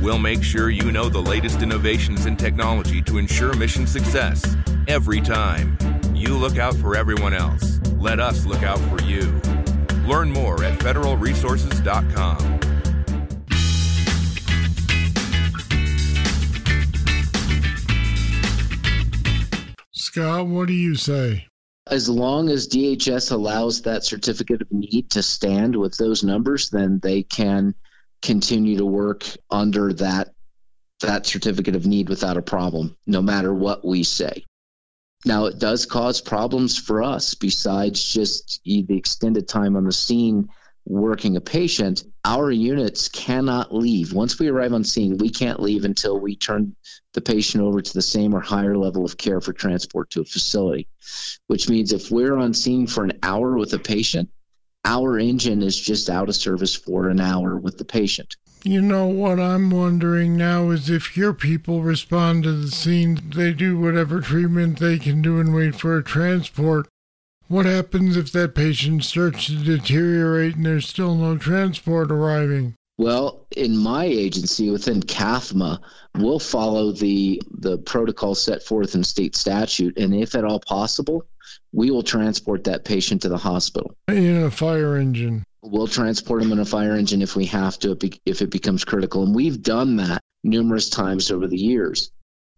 We'll 0.00 0.18
make 0.18 0.44
sure 0.44 0.70
you 0.70 0.92
know 0.92 1.08
the 1.08 1.20
latest 1.20 1.60
innovations 1.60 2.26
in 2.26 2.36
technology 2.36 3.02
to 3.02 3.18
ensure 3.18 3.52
mission 3.54 3.88
success 3.88 4.56
every 4.86 5.20
time. 5.20 5.76
You 6.14 6.36
look 6.36 6.56
out 6.56 6.76
for 6.76 6.94
everyone 6.94 7.34
else. 7.34 7.80
Let 7.96 8.20
us 8.20 8.46
look 8.46 8.62
out 8.62 8.78
for 8.78 9.02
you. 9.02 9.40
Learn 10.12 10.30
more 10.30 10.62
at 10.62 10.78
federalresources.com. 10.78 12.60
Scott, 19.92 20.46
what 20.48 20.68
do 20.68 20.74
you 20.74 20.96
say? 20.96 21.46
As 21.86 22.10
long 22.10 22.50
as 22.50 22.68
DHS 22.68 23.32
allows 23.32 23.80
that 23.82 24.04
certificate 24.04 24.60
of 24.60 24.70
need 24.70 25.10
to 25.12 25.22
stand 25.22 25.74
with 25.74 25.96
those 25.96 26.22
numbers, 26.22 26.68
then 26.68 27.00
they 27.02 27.22
can 27.22 27.74
continue 28.20 28.76
to 28.76 28.84
work 28.84 29.24
under 29.50 29.94
that 29.94 30.34
that 31.00 31.24
certificate 31.24 31.74
of 31.74 31.86
need 31.86 32.10
without 32.10 32.36
a 32.36 32.42
problem, 32.42 32.98
no 33.06 33.22
matter 33.22 33.54
what 33.54 33.82
we 33.82 34.02
say. 34.02 34.44
Now, 35.24 35.46
it 35.46 35.58
does 35.58 35.86
cause 35.86 36.20
problems 36.20 36.76
for 36.76 37.02
us 37.02 37.34
besides 37.34 38.02
just 38.12 38.60
the 38.64 38.96
extended 38.96 39.46
time 39.46 39.76
on 39.76 39.84
the 39.84 39.92
scene 39.92 40.48
working 40.84 41.36
a 41.36 41.40
patient. 41.40 42.02
Our 42.24 42.50
units 42.50 43.08
cannot 43.08 43.72
leave. 43.72 44.12
Once 44.12 44.38
we 44.38 44.48
arrive 44.48 44.72
on 44.72 44.82
scene, 44.82 45.18
we 45.18 45.28
can't 45.28 45.60
leave 45.60 45.84
until 45.84 46.18
we 46.18 46.34
turn 46.34 46.74
the 47.12 47.20
patient 47.20 47.62
over 47.62 47.80
to 47.80 47.94
the 47.94 48.02
same 48.02 48.34
or 48.34 48.40
higher 48.40 48.76
level 48.76 49.04
of 49.04 49.16
care 49.16 49.40
for 49.40 49.52
transport 49.52 50.10
to 50.10 50.22
a 50.22 50.24
facility, 50.24 50.88
which 51.46 51.68
means 51.68 51.92
if 51.92 52.10
we're 52.10 52.36
on 52.36 52.54
scene 52.54 52.86
for 52.86 53.04
an 53.04 53.18
hour 53.22 53.56
with 53.56 53.72
a 53.74 53.78
patient, 53.78 54.28
our 54.84 55.18
engine 55.18 55.62
is 55.62 55.78
just 55.78 56.10
out 56.10 56.28
of 56.28 56.34
service 56.34 56.74
for 56.74 57.08
an 57.08 57.20
hour 57.20 57.56
with 57.56 57.78
the 57.78 57.84
patient. 57.84 58.36
You 58.64 58.80
know 58.80 59.08
what 59.08 59.40
I'm 59.40 59.70
wondering 59.70 60.36
now 60.36 60.70
is 60.70 60.88
if 60.88 61.16
your 61.16 61.34
people 61.34 61.82
respond 61.82 62.44
to 62.44 62.52
the 62.52 62.70
scene, 62.70 63.18
they 63.34 63.52
do 63.52 63.76
whatever 63.76 64.20
treatment 64.20 64.78
they 64.78 65.00
can 65.00 65.20
do 65.20 65.40
and 65.40 65.52
wait 65.52 65.74
for 65.74 65.96
a 65.96 66.04
transport. 66.04 66.86
What 67.48 67.66
happens 67.66 68.16
if 68.16 68.30
that 68.32 68.54
patient 68.54 69.02
starts 69.02 69.46
to 69.46 69.56
deteriorate 69.56 70.54
and 70.54 70.64
there's 70.64 70.88
still 70.88 71.16
no 71.16 71.36
transport 71.36 72.12
arriving? 72.12 72.76
Well, 72.98 73.46
in 73.56 73.76
my 73.76 74.04
agency 74.04 74.70
within 74.70 75.00
CAFMA, 75.00 75.80
we'll 76.18 76.38
follow 76.38 76.92
the 76.92 77.42
the 77.50 77.78
protocol 77.78 78.36
set 78.36 78.62
forth 78.62 78.94
in 78.94 79.02
state 79.02 79.34
statute, 79.34 79.98
and 79.98 80.14
if 80.14 80.36
at 80.36 80.44
all 80.44 80.60
possible, 80.60 81.26
we 81.72 81.90
will 81.90 82.04
transport 82.04 82.62
that 82.64 82.84
patient 82.84 83.22
to 83.22 83.28
the 83.28 83.38
hospital 83.38 83.96
in 84.06 84.44
a 84.44 84.50
fire 84.52 84.96
engine. 84.96 85.42
We'll 85.62 85.86
transport 85.86 86.42
them 86.42 86.52
in 86.52 86.58
a 86.58 86.64
fire 86.64 86.96
engine 86.96 87.22
if 87.22 87.36
we 87.36 87.46
have 87.46 87.78
to, 87.80 87.96
if 88.26 88.42
it 88.42 88.50
becomes 88.50 88.84
critical, 88.84 89.22
and 89.22 89.34
we've 89.34 89.62
done 89.62 89.96
that 89.96 90.20
numerous 90.42 90.88
times 90.88 91.30
over 91.30 91.46
the 91.46 91.58
years. 91.58 92.10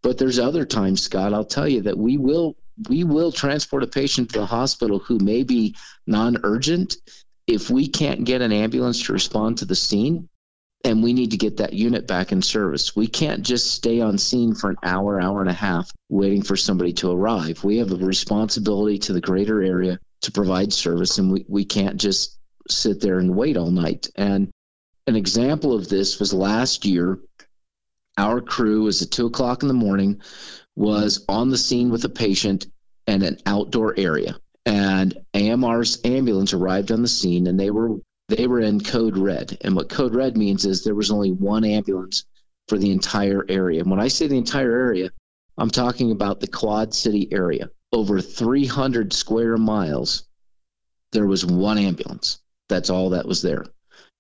But 0.03 0.19
there's 0.19 0.39
other 0.39 0.65
times, 0.65 1.03
Scott. 1.03 1.35
I'll 1.35 1.45
tell 1.45 1.69
you 1.69 1.83
that 1.83 1.99
we 1.99 2.17
will 2.17 2.57
we 2.89 3.05
will 3.05 3.31
transport 3.31 3.83
a 3.83 3.87
patient 3.87 4.33
to 4.33 4.41
the 4.41 4.47
hospital 4.47 4.99
who 4.99 5.19
may 5.19 5.45
be 5.45 5.77
non-urgent 6.07 6.97
if 7.47 7.71
we 7.71 7.89
can't 7.89 8.25
get 8.25 8.43
an 8.43 8.53
ambulance 8.53 9.05
to 9.05 9.13
respond 9.13 9.59
to 9.59 9.65
the 9.65 9.77
scene 9.77 10.29
and 10.85 11.03
we 11.03 11.15
need 11.15 11.31
to 11.31 11.39
get 11.39 11.57
that 11.57 11.73
unit 11.73 12.07
back 12.07 12.31
in 12.31 12.43
service. 12.43 12.95
We 12.95 13.07
can't 13.07 13.43
just 13.43 13.73
stay 13.73 14.01
on 14.01 14.19
scene 14.19 14.55
for 14.55 14.71
an 14.71 14.77
hour, 14.83 15.21
hour 15.21 15.41
and 15.41 15.49
a 15.49 15.55
half 15.55 15.91
waiting 16.11 16.43
for 16.43 16.57
somebody 16.57 16.93
to 16.95 17.11
arrive. 17.11 17.65
We 17.65 17.79
have 17.79 17.91
a 17.91 17.97
responsibility 17.97 18.99
to 19.01 19.15
the 19.15 19.21
greater 19.21 19.63
area 19.63 19.99
to 20.23 20.33
provide 20.33 20.73
service, 20.73 21.19
and 21.19 21.33
we, 21.33 21.47
we 21.49 21.65
can't 21.65 21.97
just 21.97 22.39
sit 22.69 23.01
there 23.01 23.19
and 23.19 23.37
wait 23.37 23.57
all 23.57 23.71
night. 23.71 24.09
And 24.17 24.51
an 25.07 25.17
example 25.17 25.75
of 25.75 25.89
this 25.89 26.19
was 26.19 26.33
last 26.33 26.85
year. 26.85 27.19
Our 28.17 28.41
crew 28.41 28.85
was 28.85 29.03
at 29.03 29.11
two 29.11 29.27
o'clock 29.27 29.63
in 29.63 29.69
the 29.69 29.75
morning, 29.75 30.21
was 30.77 31.25
on 31.29 31.51
the 31.51 31.59
scene 31.59 31.91
with 31.91 32.05
a 32.05 32.09
patient 32.09 32.67
in 33.07 33.23
an 33.23 33.39
outdoor 33.45 33.95
area. 33.99 34.37
And 34.67 35.15
AMR's 35.35 36.01
ambulance 36.05 36.55
arrived 36.55 36.91
on 36.91 37.03
the 37.03 37.09
scene 37.09 37.47
and 37.47 37.61
they 37.61 37.71
were 37.71 37.99
they 38.29 38.47
were 38.47 38.61
in 38.61 38.81
code 38.81 39.19
red. 39.19 39.59
And 39.61 39.77
what 39.77 39.91
code 39.91 40.15
red 40.15 40.37
means 40.37 40.65
is 40.65 40.83
there 40.83 40.95
was 40.95 41.11
only 41.11 41.31
one 41.31 41.65
ambulance 41.65 42.25
for 42.69 42.79
the 42.79 42.91
entire 42.91 43.45
area. 43.49 43.81
And 43.81 43.91
when 43.91 44.01
I 44.01 44.09
say 44.09 44.27
the 44.27 44.39
entire 44.39 44.73
area, 44.73 45.11
I'm 45.59 45.71
talking 45.71 46.11
about 46.11 46.41
the 46.41 46.47
Quad 46.47 46.95
City 46.95 47.29
area. 47.31 47.69
Over 47.93 48.21
300 48.21 49.13
square 49.13 49.57
miles, 49.59 50.27
there 51.13 51.27
was 51.27 51.45
one 51.45 51.79
ambulance. 51.79 52.41
That's 52.69 52.91
all 52.91 53.11
that 53.11 53.27
was 53.27 53.43
there. 53.43 53.67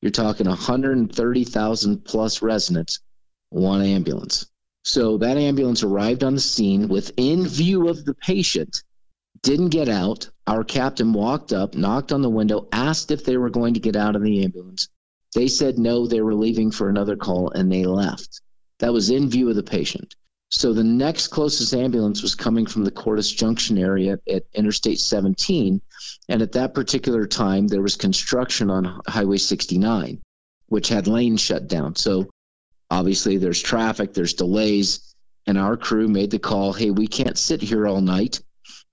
You're 0.03 0.11
talking 0.11 0.47
130,000 0.47 2.05
plus 2.05 2.43
residents, 2.43 3.01
one 3.51 3.83
ambulance. 3.83 4.47
So 4.85 5.19
that 5.19 5.39
ambulance 5.39 5.83
arrived 5.83 6.25
on 6.25 6.35
the 6.35 6.41
scene 6.41 6.89
within 6.89 7.47
view 7.47 7.89
of 7.89 8.05
the 8.05 8.15
patient 8.15 8.83
didn't 9.45 9.69
get 9.69 9.89
out. 9.89 10.31
Our 10.47 10.65
captain 10.65 11.13
walked 11.13 11.53
up, 11.53 11.75
knocked 11.75 12.13
on 12.13 12.23
the 12.23 12.31
window, 12.31 12.67
asked 12.73 13.11
if 13.11 13.25
they 13.25 13.37
were 13.37 13.51
going 13.51 13.75
to 13.75 13.81
get 13.81 13.95
out 13.95 14.17
of 14.17 14.23
the 14.23 14.43
ambulance. 14.43 14.89
They 15.35 15.49
said 15.49 15.79
no, 15.79 16.07
they 16.07 16.21
were 16.23 16.35
leaving 16.35 16.71
for 16.71 16.89
another 16.89 17.17
call, 17.17 17.51
and 17.51 17.71
they 17.71 17.85
left. 17.85 18.41
That 18.79 18.93
was 18.93 19.11
in 19.11 19.29
view 19.29 19.51
of 19.51 19.57
the 19.57 19.63
patient. 19.63 20.15
So 20.55 20.73
the 20.73 20.85
next 20.85 21.29
closest 21.29 21.75
ambulance 21.75 22.23
was 22.23 22.37
coming 22.37 22.65
from 22.67 22.85
the 22.85 22.91
Cordes 22.91 23.33
Junction 23.33 23.77
area 23.77 24.21
at 24.33 24.45
Interstate 24.55 25.01
17. 25.01 25.81
And 26.29 26.43
at 26.43 26.53
that 26.53 26.75
particular 26.75 27.27
time, 27.27 27.67
there 27.67 27.83
was 27.83 27.97
construction 27.97 28.71
on 28.71 29.01
Highway 29.07 29.39
69, 29.39 30.21
which 30.69 30.89
had 30.89 31.09
lanes 31.09 31.41
shut 31.41 31.67
down. 31.67 31.97
So 31.97 32.31
obviously, 32.89 33.37
there's 33.37 33.61
traffic, 33.61 34.15
there's 34.15 34.35
delays. 34.35 35.15
And 35.47 35.59
our 35.59 35.77
crew 35.77 36.07
made 36.09 36.31
the 36.31 36.39
call 36.39 36.73
hey, 36.73 36.91
we 36.91 37.09
can't 37.09 37.37
sit 37.37 37.61
here 37.61 37.87
all 37.87 38.01
night 38.01 38.41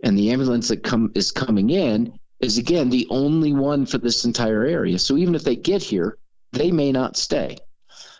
and 0.04 0.18
the 0.18 0.32
ambulance 0.32 0.70
that 0.70 0.84
come 0.84 1.12
is 1.14 1.32
coming 1.32 1.70
in 1.70 2.20
is 2.40 2.58
again 2.58 2.90
the 2.90 3.08
only 3.10 3.54
one 3.54 3.86
for 3.86 4.00
this 4.00 4.26
entire 4.26 4.66
area. 4.66 4.98
So 4.98 5.16
even 5.18 5.36
if 5.36 5.44
they 5.44 5.56
get 5.56 5.84
here, 5.84 6.18
they 6.52 6.72
may 6.72 6.92
not 6.92 7.18
stay. 7.18 7.58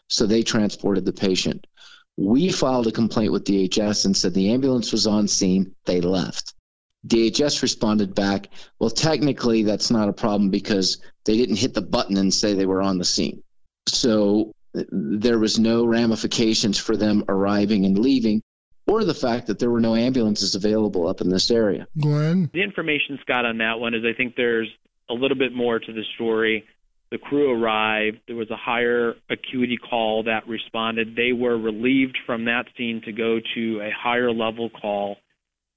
So 0.08 0.28
they 0.28 0.44
transported 0.44 1.06
the 1.06 1.14
patient. 1.14 1.66
We 2.18 2.52
filed 2.52 2.88
a 2.88 2.92
complaint 2.92 3.32
with 3.32 3.46
DHS 3.46 4.06
and 4.06 4.16
said 4.16 4.34
the 4.34 4.52
ambulance 4.52 4.92
was 4.92 5.08
on 5.08 5.28
scene, 5.28 5.76
they 5.86 6.02
left. 6.02 6.54
DHS 7.08 7.62
responded 7.62 8.14
back, 8.14 8.50
well, 8.80 8.90
technically, 8.90 9.64
that's 9.64 9.90
not 9.90 10.10
a 10.10 10.14
problem 10.14 10.50
because 10.50 11.02
they 11.26 11.38
didn't 11.38 11.56
hit 11.56 11.74
the 11.74 11.82
button 11.82 12.18
and 12.18 12.34
say 12.34 12.54
they 12.54 12.66
were 12.66 12.82
on 12.82 12.98
the 13.00 13.06
scene. 13.06 13.42
So 13.88 14.54
there 14.74 15.40
was 15.40 15.60
no 15.60 15.86
ramifications 15.86 16.78
for 16.78 16.96
them 16.96 17.26
arriving 17.28 17.86
and 17.86 17.98
leaving 17.98 18.42
or 18.88 19.04
the 19.04 19.14
fact 19.14 19.48
that 19.48 19.60
there 19.60 19.70
were 19.70 19.80
no 19.80 19.96
ambulances 19.96 20.56
available 20.56 21.08
up 21.08 21.22
in 21.22 21.30
this 21.30 21.52
area. 21.52 21.88
Glenn? 22.00 22.50
The 22.54 22.64
information, 22.64 23.20
Scott, 23.22 23.46
on 23.46 23.58
that 23.60 23.80
one 23.80 23.94
is 23.94 24.04
I 24.06 24.14
think 24.16 24.36
there's 24.36 24.70
a 25.10 25.14
little 25.14 25.38
bit 25.38 25.54
more 25.54 25.80
to 25.80 25.94
the 25.94 26.04
story. 26.16 26.66
The 27.12 27.18
crew 27.18 27.52
arrived. 27.52 28.20
There 28.28 28.38
was 28.38 28.50
a 28.52 28.56
higher 28.56 29.16
acuity 29.30 29.78
call 29.78 30.24
that 30.24 30.48
responded. 30.48 31.16
They 31.16 31.34
were 31.34 31.58
relieved 31.58 32.18
from 32.26 32.46
that 32.46 32.66
scene 32.78 33.02
to 33.06 33.12
go 33.12 33.40
to 33.56 33.82
a 33.82 33.90
higher 33.92 34.32
level 34.32 34.70
call. 34.70 35.18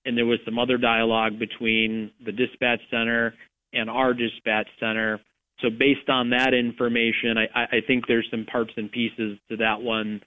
And 0.05 0.17
there 0.17 0.27
was 0.27 0.39
some 0.45 0.59
other 0.59 0.79
dialogue 0.79 1.39
between 1.39 2.13
the 2.25 2.33
dispatch 2.33 2.81
center 2.91 3.35
and 3.73 3.91
our 3.91 4.15
dispatch 4.15 4.69
center. 4.79 5.21
So, 5.61 5.71
based 5.71 6.09
on 6.09 6.31
that 6.31 6.53
information, 6.53 7.37
I, 7.39 7.77
I 7.77 7.81
think 7.87 8.07
there's 8.07 8.29
some 8.31 8.45
parts 8.45 8.73
and 8.77 8.91
pieces 8.91 9.39
to 9.49 9.57
that 9.59 9.81
one 9.81 10.21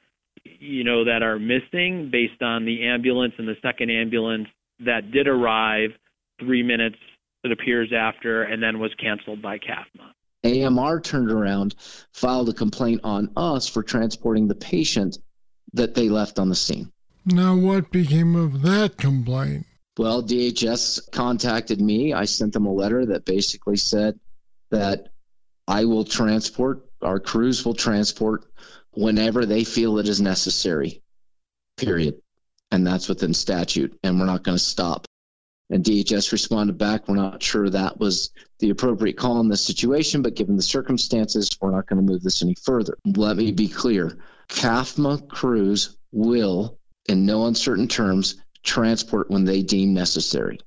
you 0.60 0.84
know, 0.84 1.06
that 1.06 1.24
are 1.24 1.40
missing 1.40 2.10
based 2.12 2.42
on 2.42 2.66
the 2.66 2.88
ambulance 2.88 3.34
and 3.38 3.48
the 3.48 3.56
second 3.62 3.90
ambulance 3.90 4.48
that 4.80 5.12
did 5.12 5.28
arrive 5.28 5.92
three 6.40 6.64
minutes, 6.64 6.98
it 7.44 7.52
appears, 7.52 7.92
after 7.96 8.44
and 8.44 8.62
then 8.62 8.80
was 8.80 8.92
canceled 9.02 9.42
by 9.42 9.58
CAFMA. 9.58 10.12
AMR 10.44 11.02
turned 11.02 11.32
around, 11.32 11.76
filed 12.14 12.50
a 12.50 12.54
complaint 12.54 13.02
on 13.04 13.32
us 13.36 13.68
for 13.68 13.84
transporting 13.84 14.48
the 14.48 14.56
patient 14.56 15.18
that 15.74 15.96
they 15.96 16.10
left 16.10 16.40
on 16.40 16.50
the 16.50 16.56
scene. 16.56 16.92
Now, 17.26 17.56
what 17.56 17.92
became 17.92 18.36
of 18.36 18.62
that 18.62 18.98
complaint? 18.98 19.66
Well, 19.98 20.24
DHS 20.24 21.12
contacted 21.12 21.82
me. 21.82 22.14
I 22.14 22.26
sent 22.26 22.54
them 22.54 22.68
a 22.68 22.74
letter 22.74 23.08
that 23.08 23.26
basically 23.26 23.78
said 23.78 24.20
that 24.70 25.10
I 25.68 25.86
will 25.86 26.06
transport, 26.06 26.86
our 27.02 27.20
crews 27.20 27.66
will 27.66 27.74
transport 27.74 28.46
whenever 28.92 29.46
they 29.46 29.64
feel 29.64 29.98
it 29.98 30.08
is 30.08 30.22
necessary, 30.22 31.02
period. 31.76 32.22
And 32.72 32.86
that's 32.86 33.10
within 33.10 33.34
statute, 33.34 33.98
and 34.04 34.20
we're 34.20 34.26
not 34.26 34.44
going 34.44 34.58
to 34.58 34.64
stop. 34.64 35.06
And 35.70 35.84
DHS 35.84 36.32
responded 36.32 36.78
back, 36.78 37.08
we're 37.08 37.16
not 37.16 37.44
sure 37.44 37.70
that 37.70 38.00
was 38.00 38.32
the 38.60 38.70
appropriate 38.70 39.18
call 39.18 39.42
in 39.42 39.50
this 39.50 39.66
situation, 39.66 40.22
but 40.22 40.36
given 40.36 40.56
the 40.56 40.62
circumstances, 40.62 41.50
we're 41.60 41.72
not 41.72 41.88
going 41.88 41.98
to 41.98 42.12
move 42.12 42.24
this 42.24 42.42
any 42.42 42.56
further. 42.56 42.98
Let 43.06 43.36
me 43.36 43.52
be 43.52 43.68
clear 43.68 44.18
CAFMA 44.48 45.28
crews 45.28 45.98
will, 46.12 46.80
in 47.08 47.26
no 47.26 47.48
uncertain 47.48 47.88
terms, 47.88 48.36
transport 48.64 49.30
when 49.30 49.44
they 49.44 49.62
deem 49.62 49.94
necessary. 49.94 50.60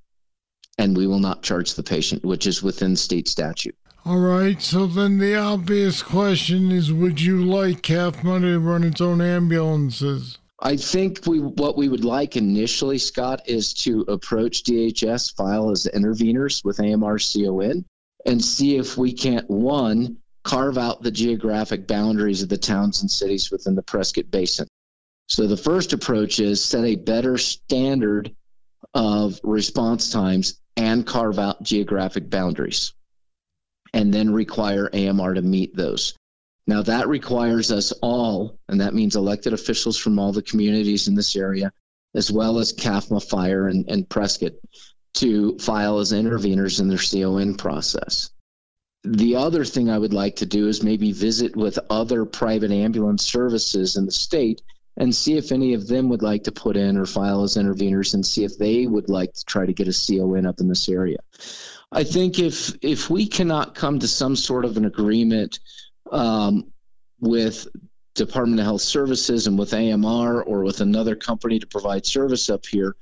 And 0.76 0.96
we 0.96 1.06
will 1.06 1.18
not 1.18 1.42
charge 1.42 1.74
the 1.74 1.82
patient, 1.82 2.24
which 2.24 2.46
is 2.46 2.62
within 2.62 2.94
state 2.94 3.28
statute. 3.28 3.76
All 4.04 4.18
right, 4.18 4.60
so 4.60 4.86
then 4.86 5.18
the 5.18 5.36
obvious 5.36 6.02
question 6.02 6.70
is 6.70 6.92
would 6.92 7.20
you 7.20 7.44
like 7.44 7.82
CAFMA 7.82 8.40
to 8.40 8.58
run 8.58 8.84
its 8.84 9.00
own 9.00 9.20
ambulances? 9.20 10.38
I 10.62 10.76
think 10.76 11.26
we 11.26 11.40
what 11.40 11.76
we 11.76 11.88
would 11.88 12.04
like 12.04 12.36
initially, 12.36 12.98
Scott, 12.98 13.48
is 13.48 13.72
to 13.74 14.02
approach 14.02 14.62
DHS, 14.62 15.34
file 15.34 15.70
as 15.70 15.86
interveners 15.86 16.62
with 16.64 16.80
AMR 16.80 17.18
CON, 17.18 17.84
and 18.26 18.44
see 18.44 18.76
if 18.76 18.98
we 18.98 19.12
can't 19.12 19.48
one 19.48 20.18
carve 20.44 20.76
out 20.76 21.02
the 21.02 21.10
geographic 21.10 21.86
boundaries 21.86 22.42
of 22.42 22.48
the 22.48 22.58
towns 22.58 23.00
and 23.00 23.10
cities 23.10 23.50
within 23.50 23.74
the 23.74 23.82
Prescott 23.82 24.30
Basin. 24.30 24.68
So 25.28 25.46
the 25.46 25.56
first 25.56 25.92
approach 25.92 26.40
is 26.40 26.62
set 26.62 26.84
a 26.84 26.96
better 26.96 27.38
standard 27.38 28.34
of 28.94 29.40
response 29.42 30.10
times 30.10 30.58
and 30.76 31.06
carve 31.06 31.38
out 31.38 31.62
geographic 31.62 32.28
boundaries 32.28 32.92
and 33.92 34.12
then 34.12 34.32
require 34.32 34.90
AMR 34.92 35.34
to 35.34 35.42
meet 35.42 35.74
those. 35.74 36.14
Now, 36.66 36.82
that 36.82 37.08
requires 37.08 37.72
us 37.72 37.92
all, 38.02 38.58
and 38.68 38.80
that 38.80 38.94
means 38.94 39.16
elected 39.16 39.52
officials 39.52 39.96
from 39.96 40.18
all 40.18 40.32
the 40.32 40.42
communities 40.42 41.08
in 41.08 41.14
this 41.14 41.34
area, 41.34 41.72
as 42.14 42.30
well 42.30 42.58
as 42.58 42.72
CAFMA 42.72 43.22
Fire 43.28 43.68
and, 43.68 43.88
and 43.88 44.08
Prescott, 44.08 44.52
to 45.14 45.58
file 45.58 45.98
as 45.98 46.12
interveners 46.12 46.80
in 46.80 46.88
their 46.88 46.98
CON 46.98 47.54
process. 47.54 48.30
The 49.02 49.36
other 49.36 49.64
thing 49.64 49.88
I 49.88 49.98
would 49.98 50.12
like 50.12 50.36
to 50.36 50.46
do 50.46 50.68
is 50.68 50.82
maybe 50.82 51.12
visit 51.12 51.56
with 51.56 51.78
other 51.88 52.24
private 52.24 52.70
ambulance 52.70 53.26
services 53.26 53.96
in 53.96 54.04
the 54.04 54.12
state 54.12 54.60
and 54.96 55.14
see 55.14 55.38
if 55.38 55.52
any 55.52 55.72
of 55.72 55.88
them 55.88 56.10
would 56.10 56.22
like 56.22 56.44
to 56.44 56.52
put 56.52 56.76
in 56.76 56.98
or 56.98 57.06
file 57.06 57.42
as 57.42 57.56
interveners 57.56 58.12
and 58.12 58.26
see 58.26 58.44
if 58.44 58.58
they 58.58 58.86
would 58.86 59.08
like 59.08 59.32
to 59.32 59.44
try 59.46 59.64
to 59.64 59.72
get 59.72 59.88
a 59.88 59.92
CON 59.92 60.44
up 60.44 60.60
in 60.60 60.68
this 60.68 60.88
area. 60.88 61.18
I 61.90 62.04
think 62.04 62.38
if 62.38 62.76
if 62.82 63.08
we 63.08 63.26
cannot 63.26 63.74
come 63.74 63.98
to 63.98 64.08
some 64.08 64.36
sort 64.36 64.64
of 64.64 64.76
an 64.76 64.84
agreement 64.84 65.58
um, 66.10 66.72
with 67.20 67.66
Department 68.14 68.60
of 68.60 68.66
Health 68.66 68.82
Services 68.82 69.46
and 69.46 69.58
with 69.58 69.72
AMR 69.72 70.42
or 70.42 70.62
with 70.62 70.80
another 70.80 71.16
company 71.16 71.58
to 71.58 71.66
provide 71.66 72.04
service 72.04 72.50
up 72.50 72.66
here, 72.66 72.96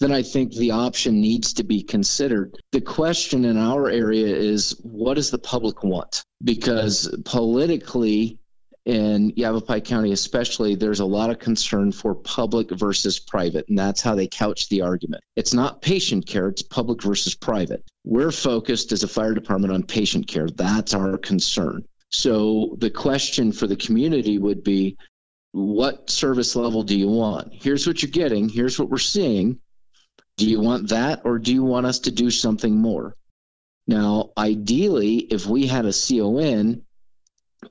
then 0.00 0.12
I 0.12 0.22
think 0.22 0.52
the 0.52 0.70
option 0.70 1.20
needs 1.20 1.54
to 1.54 1.64
be 1.64 1.82
considered. 1.82 2.56
The 2.72 2.80
question 2.80 3.44
in 3.44 3.56
our 3.56 3.88
area 3.88 4.34
is 4.34 4.78
what 4.82 5.14
does 5.14 5.30
the 5.30 5.38
public 5.38 5.82
want? 5.82 6.24
Because 6.42 7.14
politically, 7.24 8.38
in 8.86 9.32
Yavapai 9.36 9.82
County, 9.82 10.12
especially, 10.12 10.74
there's 10.74 11.00
a 11.00 11.04
lot 11.04 11.28
of 11.28 11.38
concern 11.38 11.92
for 11.92 12.14
public 12.14 12.70
versus 12.70 13.18
private, 13.18 13.68
and 13.68 13.78
that's 13.78 14.00
how 14.00 14.14
they 14.14 14.26
couch 14.26 14.68
the 14.68 14.80
argument. 14.80 15.22
It's 15.36 15.52
not 15.52 15.82
patient 15.82 16.26
care, 16.26 16.48
it's 16.48 16.62
public 16.62 17.02
versus 17.02 17.34
private. 17.34 17.84
We're 18.04 18.32
focused 18.32 18.92
as 18.92 19.02
a 19.02 19.08
fire 19.08 19.34
department 19.34 19.72
on 19.74 19.82
patient 19.82 20.28
care. 20.28 20.48
That's 20.48 20.94
our 20.94 21.18
concern. 21.18 21.84
So 22.10 22.76
the 22.78 22.90
question 22.90 23.52
for 23.52 23.66
the 23.66 23.76
community 23.76 24.38
would 24.38 24.62
be 24.62 24.96
what 25.52 26.10
service 26.10 26.54
level 26.54 26.82
do 26.82 26.98
you 26.98 27.08
want? 27.08 27.52
Here's 27.52 27.86
what 27.86 28.02
you're 28.02 28.10
getting, 28.10 28.48
here's 28.48 28.78
what 28.78 28.90
we're 28.90 28.98
seeing. 28.98 29.58
Do 30.36 30.48
you 30.48 30.60
want 30.60 30.88
that, 30.88 31.22
or 31.24 31.38
do 31.38 31.52
you 31.52 31.64
want 31.64 31.86
us 31.86 32.00
to 32.00 32.10
do 32.10 32.30
something 32.30 32.74
more? 32.74 33.16
Now, 33.86 34.30
ideally, 34.38 35.16
if 35.16 35.46
we 35.46 35.66
had 35.66 35.86
a 35.86 35.92
CON, 35.92 36.82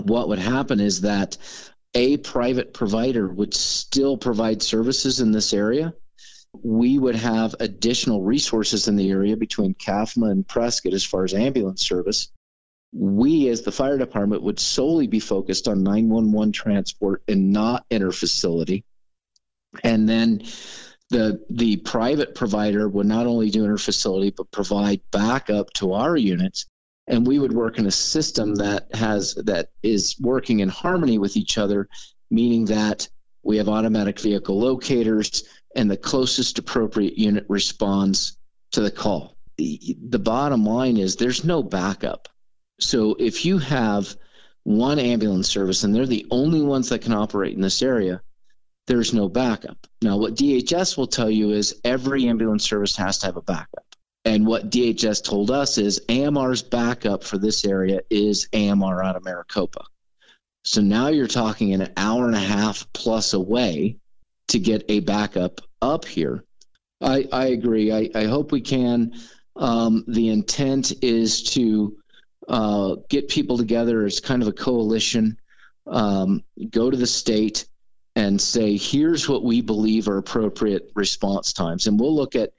what 0.03 0.27
would 0.29 0.39
happen 0.39 0.79
is 0.79 1.01
that 1.01 1.37
a 1.95 2.17
private 2.17 2.73
provider 2.73 3.27
would 3.27 3.53
still 3.53 4.17
provide 4.17 4.61
services 4.61 5.19
in 5.19 5.31
this 5.31 5.53
area. 5.53 5.93
We 6.61 6.99
would 6.99 7.15
have 7.15 7.55
additional 7.59 8.21
resources 8.21 8.87
in 8.87 8.95
the 8.95 9.09
area 9.09 9.35
between 9.37 9.73
CAFMA 9.73 10.29
and 10.29 10.47
Prescott 10.47 10.93
as 10.93 11.05
far 11.05 11.23
as 11.23 11.33
ambulance 11.33 11.81
service. 11.87 12.31
We, 12.91 13.49
as 13.49 13.61
the 13.61 13.71
fire 13.71 13.97
department, 13.97 14.43
would 14.43 14.59
solely 14.59 15.07
be 15.07 15.19
focused 15.19 15.67
on 15.67 15.83
911 15.83 16.51
transport 16.51 17.23
and 17.27 17.51
not 17.51 17.85
interfacility. 17.89 18.83
And 19.83 20.09
then 20.09 20.43
the 21.09 21.45
the 21.49 21.77
private 21.77 22.35
provider 22.35 22.87
would 22.87 23.05
not 23.05 23.27
only 23.27 23.49
do 23.49 23.65
interfacility 23.65 24.35
but 24.35 24.51
provide 24.51 25.01
backup 25.11 25.71
to 25.73 25.93
our 25.93 26.15
units. 26.17 26.65
And 27.07 27.25
we 27.25 27.39
would 27.39 27.53
work 27.53 27.79
in 27.79 27.87
a 27.87 27.91
system 27.91 28.55
that 28.55 28.93
has 28.95 29.35
that 29.35 29.69
is 29.83 30.15
working 30.19 30.59
in 30.59 30.69
harmony 30.69 31.17
with 31.17 31.37
each 31.37 31.57
other 31.57 31.87
meaning 32.31 32.65
that 32.65 33.07
we 33.43 33.57
have 33.57 33.69
automatic 33.69 34.19
vehicle 34.19 34.59
locators 34.59 35.43
and 35.75 35.89
the 35.89 35.97
closest 35.97 36.59
appropriate 36.59 37.17
unit 37.17 37.45
responds 37.47 38.37
to 38.71 38.81
the 38.81 38.91
call. 38.91 39.37
The, 39.57 39.97
the 40.07 40.19
bottom 40.19 40.65
line 40.65 40.97
is 40.97 41.15
there's 41.15 41.43
no 41.43 41.63
backup 41.63 42.27
so 42.79 43.15
if 43.19 43.45
you 43.45 43.57
have 43.57 44.15
one 44.63 44.99
ambulance 44.99 45.49
service 45.49 45.83
and 45.83 45.93
they're 45.93 46.05
the 46.05 46.27
only 46.31 46.61
ones 46.61 46.89
that 46.89 47.01
can 47.01 47.13
operate 47.13 47.55
in 47.55 47.61
this 47.61 47.81
area 47.81 48.21
there's 48.87 49.13
no 49.13 49.29
backup 49.29 49.87
now 50.01 50.17
what 50.17 50.35
dhs 50.35 50.97
will 50.97 51.07
tell 51.07 51.29
you 51.29 51.51
is 51.51 51.79
every 51.83 52.27
ambulance 52.27 52.63
service 52.63 52.95
has 52.95 53.19
to 53.19 53.25
have 53.25 53.37
a 53.37 53.41
backup 53.41 53.85
and 54.25 54.45
what 54.45 54.69
DHS 54.69 55.23
told 55.23 55.49
us 55.49 55.77
is 55.77 56.01
AMR's 56.09 56.61
backup 56.61 57.23
for 57.23 57.37
this 57.37 57.65
area 57.65 58.01
is 58.09 58.47
AMR 58.53 59.01
out 59.01 59.15
of 59.15 59.23
Maricopa. 59.23 59.85
So 60.63 60.81
now 60.81 61.07
you're 61.07 61.27
talking 61.27 61.73
an 61.73 61.93
hour 61.95 62.25
and 62.25 62.35
a 62.35 62.39
half 62.39 62.91
plus 62.93 63.33
away 63.33 63.97
to 64.49 64.59
get 64.59 64.85
a 64.89 64.99
backup 64.99 65.61
up 65.81 66.05
here. 66.05 66.43
I, 67.01 67.27
I 67.31 67.47
agree. 67.47 67.91
I, 67.91 68.09
I 68.13 68.25
hope 68.25 68.51
we 68.51 68.61
can. 68.61 69.13
Um, 69.55 70.03
the 70.07 70.29
intent 70.29 70.91
is 71.01 71.43
to 71.53 71.97
uh, 72.49 72.95
get 73.09 73.29
people 73.29 73.57
together 73.57 74.05
as 74.05 74.19
kind 74.19 74.41
of 74.41 74.47
a 74.47 74.53
coalition, 74.53 75.37
um, 75.85 76.43
go 76.69 76.89
to 76.89 76.97
the 76.97 77.07
state 77.07 77.67
and 78.15 78.41
say, 78.41 78.75
here's 78.75 79.29
what 79.29 79.43
we 79.43 79.61
believe 79.61 80.09
are 80.09 80.17
appropriate 80.17 80.91
response 80.95 81.53
times. 81.53 81.85
And 81.87 81.99
we'll 81.99 82.15
look 82.15 82.35
at 82.35 82.51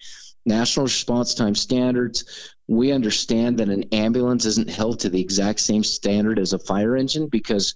national 0.47 0.87
response 0.87 1.35
time 1.35 1.57
standards. 1.57 2.55
We 2.69 2.93
understand 2.93 3.59
that 3.59 3.69
an 3.69 3.85
ambulance 3.93 4.47
isn't 4.47 4.71
held 4.71 5.01
to 5.01 5.11
the 5.11 5.21
exact 5.21 5.59
same 5.59 5.83
standard 5.83 6.39
as 6.39 6.53
a 6.53 6.59
fire 6.59 6.97
engine 6.97 7.27
because 7.27 7.75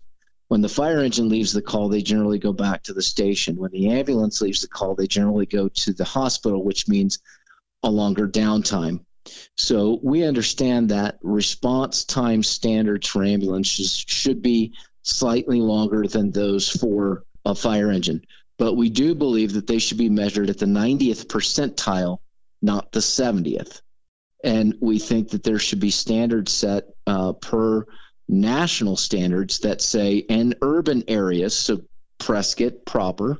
when 0.48 0.61
the 0.61 0.68
fire 0.68 1.00
engine 1.00 1.29
leaves 1.29 1.53
the 1.53 1.62
call, 1.62 1.88
they 1.88 2.03
generally 2.03 2.38
go 2.38 2.53
back 2.53 2.85
to 2.85 2.94
the 2.94 3.03
station. 3.03 3.57
When 3.57 3.72
the 3.72 3.90
ambulance 3.90 4.40
leaves 4.40 4.61
the 4.61 4.68
call, 4.68 4.94
they 4.94 5.09
generally 5.09 5.46
go 5.46 5.68
to 5.68 5.92
the 5.92 6.05
hospital, 6.05 6.62
which 6.62 6.87
means 6.87 7.18
a 7.83 7.90
longer 7.90 8.29
downtime. 8.29 9.05
So 9.56 9.98
we 10.02 10.24
understand 10.24 10.88
that 10.88 11.18
response 11.22 12.04
time 12.04 12.42
standards 12.42 13.06
for 13.06 13.24
ambulances 13.24 14.04
should 14.06 14.42
be 14.42 14.72
slightly 15.02 15.60
longer 15.60 16.06
than 16.06 16.30
those 16.30 16.68
for 16.68 17.24
a 17.44 17.54
fire 17.54 17.90
engine. 17.90 18.22
But 18.58 18.74
we 18.74 18.90
do 18.90 19.14
believe 19.14 19.52
that 19.54 19.66
they 19.66 19.78
should 19.78 19.98
be 19.98 20.08
measured 20.08 20.50
at 20.50 20.58
the 20.58 20.66
90th 20.66 21.26
percentile, 21.26 22.18
not 22.62 22.92
the 22.92 23.00
70th 23.00 23.80
and 24.44 24.76
we 24.80 24.98
think 24.98 25.30
that 25.30 25.42
there 25.42 25.58
should 25.58 25.80
be 25.80 25.90
standards 25.90 26.52
set 26.52 26.84
uh, 27.06 27.32
per 27.32 27.87
national 28.28 28.96
standards 28.96 29.60
that 29.60 29.80
say 29.80 30.16
in 30.16 30.54
urban 30.60 31.02
areas, 31.08 31.56
so 31.56 31.80
Prescott 32.18 32.84
proper, 32.84 33.38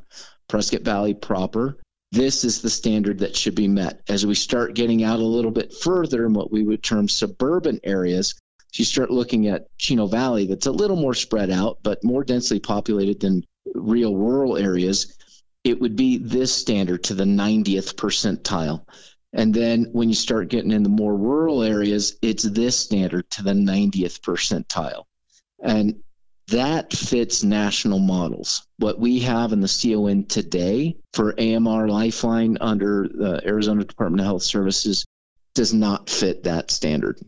Prescott 0.49 0.81
Valley 0.81 1.13
proper, 1.15 1.77
this 2.15 2.45
is 2.45 2.63
the 2.63 2.71
standard 2.71 3.19
that 3.19 3.37
should 3.37 3.57
be 3.57 3.69
met. 3.69 4.01
As 4.09 4.25
we 4.25 4.35
start 4.35 4.75
getting 4.75 5.03
out 5.03 5.19
a 5.19 5.25
little 5.25 5.51
bit 5.51 5.75
further 5.75 6.25
in 6.25 6.33
what 6.33 6.53
we 6.53 6.63
would 6.63 6.83
term 6.83 7.09
suburban 7.09 7.81
areas, 7.83 8.35
you 8.75 8.85
start 8.85 9.11
looking 9.11 9.49
at 9.49 9.67
Chino 9.79 10.07
Valley, 10.07 10.47
that's 10.47 10.67
a 10.67 10.73
little 10.73 10.97
more 10.97 11.15
spread 11.15 11.51
out, 11.51 11.79
but 11.83 12.05
more 12.05 12.25
densely 12.25 12.61
populated 12.61 13.21
than 13.21 13.45
real 13.75 14.15
rural 14.15 14.57
areas, 14.57 15.17
it 15.65 15.81
would 15.81 15.97
be 15.97 16.19
this 16.19 16.55
standard 16.55 17.03
to 17.05 17.15
the 17.15 17.25
90th 17.25 17.95
percentile. 17.95 18.85
And 19.33 19.53
then 19.53 19.89
when 19.93 20.09
you 20.09 20.15
start 20.15 20.49
getting 20.49 20.71
in 20.71 20.85
the 20.85 20.89
more 20.89 21.17
rural 21.17 21.63
areas, 21.63 22.17
it's 22.23 22.45
this 22.45 22.77
standard 22.77 23.29
to 23.31 23.43
the 23.43 23.53
90th 23.53 24.21
percentile. 24.21 25.05
And 25.61 25.97
that 26.49 26.93
fits 26.93 27.43
national 27.43 27.99
models. 27.99 28.67
What 28.79 28.99
we 28.99 29.21
have 29.21 29.53
in 29.53 29.61
the 29.61 29.69
CON 29.69 30.25
today 30.25 30.97
for 31.13 31.35
AMR 31.39 31.89
Lifeline 31.89 32.59
under 32.61 33.09
the 33.09 33.41
Arizona 33.45 33.85
Department 33.85 34.21
of 34.21 34.27
Health 34.27 34.43
Services 34.43 35.05
does 35.55 35.73
not 35.73 36.11
fit 36.11 36.45
that 36.45 36.71
standard. 36.71 37.19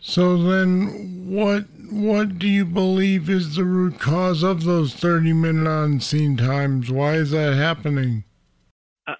So 0.00 0.36
then 0.36 1.26
what 1.26 1.64
what 1.90 2.38
do 2.38 2.48
you 2.48 2.64
believe 2.64 3.28
is 3.28 3.56
the 3.56 3.64
root 3.64 3.98
cause 3.98 4.42
of 4.42 4.64
those 4.64 4.94
30 4.94 5.32
minute 5.32 5.68
on 5.68 6.00
scene 6.00 6.36
times? 6.36 6.90
Why 6.90 7.14
is 7.14 7.32
that 7.32 7.54
happening? 7.54 8.24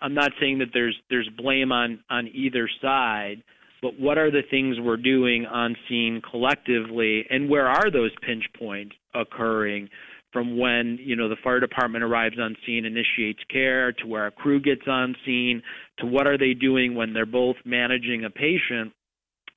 I'm 0.00 0.14
not 0.14 0.32
saying 0.40 0.58
that 0.58 0.68
there's 0.72 0.96
there's 1.10 1.28
blame 1.36 1.72
on 1.72 2.02
on 2.08 2.28
either 2.28 2.68
side, 2.80 3.42
but 3.82 3.98
what 3.98 4.18
are 4.18 4.30
the 4.30 4.42
things 4.50 4.76
we're 4.78 4.96
doing 4.96 5.46
on 5.46 5.76
scene 5.88 6.20
collectively, 6.30 7.24
and 7.30 7.48
where 7.48 7.66
are 7.66 7.90
those 7.90 8.10
pinch 8.26 8.44
points 8.58 8.94
occurring? 9.14 9.88
From 10.32 10.56
when 10.56 10.98
you 11.00 11.16
know 11.16 11.28
the 11.28 11.36
fire 11.42 11.58
department 11.58 12.04
arrives 12.04 12.36
on 12.40 12.56
scene, 12.64 12.84
initiates 12.84 13.40
care, 13.50 13.92
to 13.92 14.06
where 14.06 14.26
a 14.26 14.30
crew 14.30 14.60
gets 14.60 14.86
on 14.86 15.16
scene, 15.24 15.62
to 15.98 16.06
what 16.06 16.26
are 16.26 16.38
they 16.38 16.54
doing 16.54 16.94
when 16.94 17.12
they're 17.12 17.26
both 17.26 17.56
managing 17.64 18.24
a 18.24 18.30
patient, 18.30 18.92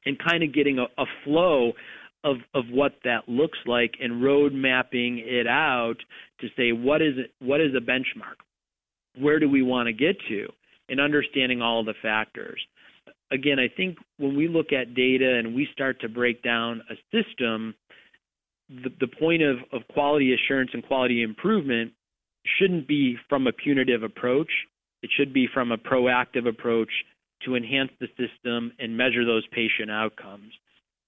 and 0.05 0.17
kind 0.17 0.43
of 0.43 0.53
getting 0.53 0.79
a, 0.79 0.86
a 0.97 1.05
flow 1.23 1.73
of 2.23 2.38
of 2.55 2.65
what 2.71 2.93
that 3.03 3.27
looks 3.27 3.59
like 3.67 3.95
and 4.01 4.23
road 4.23 4.53
mapping 4.53 5.21
it 5.23 5.45
out 5.45 5.97
to 6.39 6.47
say 6.57 6.71
what 6.71 7.01
is 7.01 7.13
it 7.17 7.31
what 7.39 7.62
is 7.62 7.75
a 7.75 7.81
benchmark 7.81 8.39
where 9.19 9.39
do 9.39 9.49
we 9.49 9.62
want 9.62 9.88
to 9.88 9.93
get 9.93 10.15
to 10.27 10.47
and 10.89 10.99
understanding 10.99 11.62
all 11.62 11.83
the 11.83 11.93
factors. 12.01 12.62
Again, 13.33 13.57
I 13.59 13.67
think 13.75 13.97
when 14.17 14.37
we 14.37 14.47
look 14.47 14.71
at 14.71 14.93
data 14.93 15.39
and 15.39 15.55
we 15.55 15.67
start 15.73 15.99
to 16.01 16.09
break 16.09 16.43
down 16.43 16.81
a 16.89 16.95
system, 17.11 17.73
the, 18.69 18.89
the 18.99 19.07
point 19.07 19.41
of, 19.41 19.57
of 19.71 19.87
quality 19.91 20.33
assurance 20.33 20.69
and 20.73 20.85
quality 20.85 21.23
improvement 21.23 21.91
shouldn't 22.59 22.87
be 22.87 23.17
from 23.29 23.47
a 23.47 23.51
punitive 23.51 24.03
approach. 24.03 24.49
It 25.01 25.09
should 25.17 25.33
be 25.33 25.47
from 25.53 25.71
a 25.71 25.77
proactive 25.77 26.47
approach 26.47 26.89
to 27.45 27.55
enhance 27.55 27.91
the 27.99 28.07
system 28.09 28.71
and 28.79 28.95
measure 28.95 29.25
those 29.25 29.45
patient 29.47 29.91
outcomes. 29.91 30.53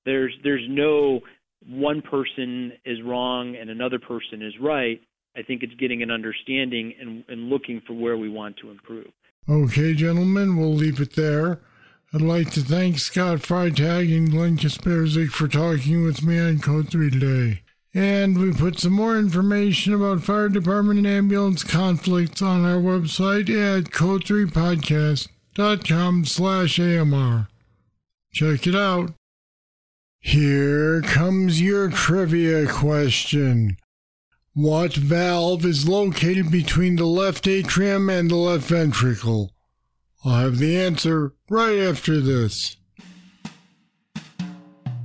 There's 0.06 0.34
there's 0.44 0.66
no 0.68 1.22
one 1.68 2.02
person 2.02 2.74
is 2.86 3.02
wrong 3.04 3.56
and 3.56 3.70
another 3.70 4.00
person 4.00 4.42
is 4.42 4.54
right. 4.62 5.02
I 5.38 5.42
think 5.42 5.64
it's 5.64 5.74
getting 5.76 6.02
an 6.02 6.12
understanding 6.12 6.94
and, 7.00 7.24
and 7.28 7.50
looking 7.50 7.82
for 7.86 7.94
where 7.94 8.18
we 8.18 8.30
want 8.30 8.58
to 8.58 8.72
improve. 8.72 9.08
Okay, 9.50 9.94
gentlemen, 9.94 10.58
we'll 10.58 10.74
leave 10.74 11.00
it 11.00 11.16
there. 11.16 11.60
I'd 12.16 12.22
like 12.22 12.52
to 12.52 12.62
thank 12.62 13.00
Scott 13.00 13.40
Freitag 13.40 14.16
and 14.16 14.32
Glenn 14.32 14.56
Kasperzik 14.56 15.32
for 15.32 15.50
talking 15.50 16.06
with 16.06 16.24
me 16.24 16.40
on 16.40 16.60
Code 16.60 16.90
3 16.90 17.12
today. 17.12 17.64
And 17.94 18.38
we 18.38 18.54
put 18.54 18.80
some 18.80 18.94
more 18.94 19.20
information 19.20 19.94
about 19.94 20.24
fire 20.24 20.48
department 20.48 21.00
and 21.00 21.08
ambulance 21.08 21.66
conflicts 21.66 22.42
on 22.42 22.64
our 22.64 22.78
website 22.78 23.50
at 23.50 23.92
code3podcast.com 23.92 26.24
slash 26.24 26.80
AMR. 26.80 27.50
Check 28.32 28.66
it 28.66 28.78
out. 28.78 29.12
Here 30.22 31.02
comes 31.02 31.62
your 31.62 31.90
trivia 31.90 32.66
question. 32.66 33.76
What 34.54 34.94
valve 34.94 35.66
is 35.66 35.86
located 35.86 36.50
between 36.50 36.96
the 36.96 37.08
left 37.08 37.46
atrium 37.46 38.10
and 38.10 38.32
the 38.32 38.38
left 38.38 38.70
ventricle? 38.70 39.52
I'll 40.24 40.44
have 40.46 40.58
the 40.58 40.80
answer 40.80 41.34
right 41.50 41.80
after 41.80 42.20
this. 42.20 42.78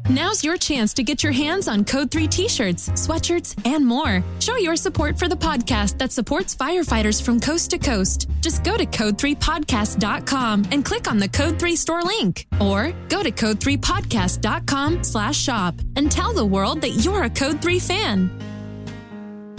Now's 0.09 0.43
your 0.43 0.57
chance 0.57 0.93
to 0.95 1.05
get 1.05 1.23
your 1.23 1.31
hands 1.31 1.69
on 1.69 1.85
Code 1.85 2.11
3 2.11 2.27
t 2.27 2.49
shirts, 2.49 2.89
sweatshirts, 2.91 3.55
and 3.65 3.87
more. 3.87 4.25
Show 4.41 4.57
your 4.57 4.75
support 4.75 5.17
for 5.17 5.29
the 5.29 5.37
podcast 5.37 5.99
that 5.99 6.11
supports 6.11 6.57
firefighters 6.57 7.23
from 7.23 7.39
coast 7.39 7.71
to 7.71 7.79
coast. 7.79 8.29
Just 8.41 8.65
go 8.65 8.77
to 8.77 8.85
code3podcast.com 8.87 10.65
and 10.73 10.85
click 10.85 11.09
on 11.09 11.19
the 11.19 11.29
Code 11.29 11.61
3 11.61 11.77
store 11.77 12.03
link. 12.03 12.49
Or 12.61 12.93
go 13.09 13.23
to 13.23 13.31
code3podcast.com 13.31 15.05
slash 15.05 15.39
shop 15.39 15.77
and 15.95 16.11
tell 16.11 16.33
the 16.33 16.45
world 16.45 16.81
that 16.81 17.05
you're 17.05 17.23
a 17.23 17.31
Code 17.31 17.63
3 17.63 17.79
fan. 17.79 18.31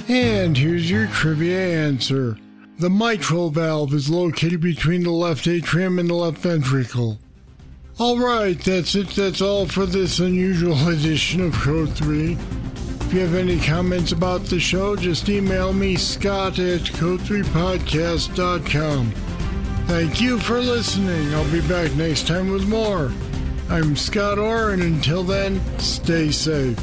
And 0.10 0.58
here's 0.58 0.92
your 0.92 1.08
trivia 1.08 1.86
answer. 1.86 2.38
The 2.82 2.90
mitral 2.90 3.52
valve 3.52 3.94
is 3.94 4.10
located 4.10 4.60
between 4.60 5.04
the 5.04 5.12
left 5.12 5.48
atrium 5.48 6.00
and 6.00 6.10
the 6.10 6.16
left 6.16 6.40
ventricle. 6.40 7.20
All 8.00 8.18
right, 8.18 8.60
that's 8.60 8.96
it. 8.96 9.10
That's 9.10 9.40
all 9.40 9.68
for 9.68 9.86
this 9.86 10.18
unusual 10.18 10.88
edition 10.88 11.42
of 11.42 11.54
Code 11.54 11.94
3. 11.94 12.34
If 12.34 13.14
you 13.14 13.20
have 13.20 13.36
any 13.36 13.60
comments 13.60 14.14
about 14.14 14.46
the 14.46 14.60
show, 14.60 14.96
just 14.96 15.30
email 15.30 15.74
me, 15.74 15.96
scott 15.96 16.58
at 16.58 16.82
code3podcast.com. 16.82 19.12
Thank 19.86 20.20
you 20.20 20.40
for 20.40 20.60
listening. 20.60 21.36
I'll 21.36 21.52
be 21.52 21.62
back 21.68 21.94
next 21.94 22.26
time 22.26 22.50
with 22.50 22.68
more. 22.68 23.12
I'm 23.70 23.96
Scott 23.96 24.40
Orr, 24.40 24.72
and 24.72 24.82
until 24.82 25.22
then, 25.22 25.62
stay 25.78 26.32
safe. 26.32 26.80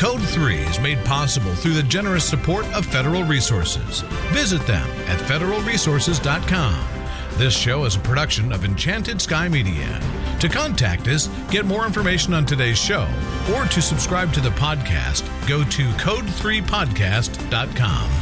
Code 0.00 0.22
3 0.22 0.56
is 0.60 0.80
made 0.80 1.04
possible 1.04 1.54
through 1.54 1.74
the 1.74 1.82
generous 1.82 2.24
support 2.24 2.64
of 2.74 2.86
Federal 2.86 3.22
Resources. 3.22 4.00
Visit 4.32 4.66
them 4.66 4.88
at 5.06 5.18
federalresources.com. 5.18 6.88
This 7.32 7.54
show 7.54 7.84
is 7.84 7.96
a 7.96 8.00
production 8.00 8.50
of 8.50 8.64
Enchanted 8.64 9.20
Sky 9.20 9.46
Media. 9.46 10.00
To 10.40 10.48
contact 10.48 11.06
us, 11.06 11.28
get 11.50 11.66
more 11.66 11.84
information 11.84 12.32
on 12.32 12.46
today's 12.46 12.78
show, 12.78 13.06
or 13.54 13.66
to 13.66 13.82
subscribe 13.82 14.32
to 14.32 14.40
the 14.40 14.48
podcast, 14.48 15.28
go 15.46 15.64
to 15.64 15.84
code3podcast.com. 16.02 18.19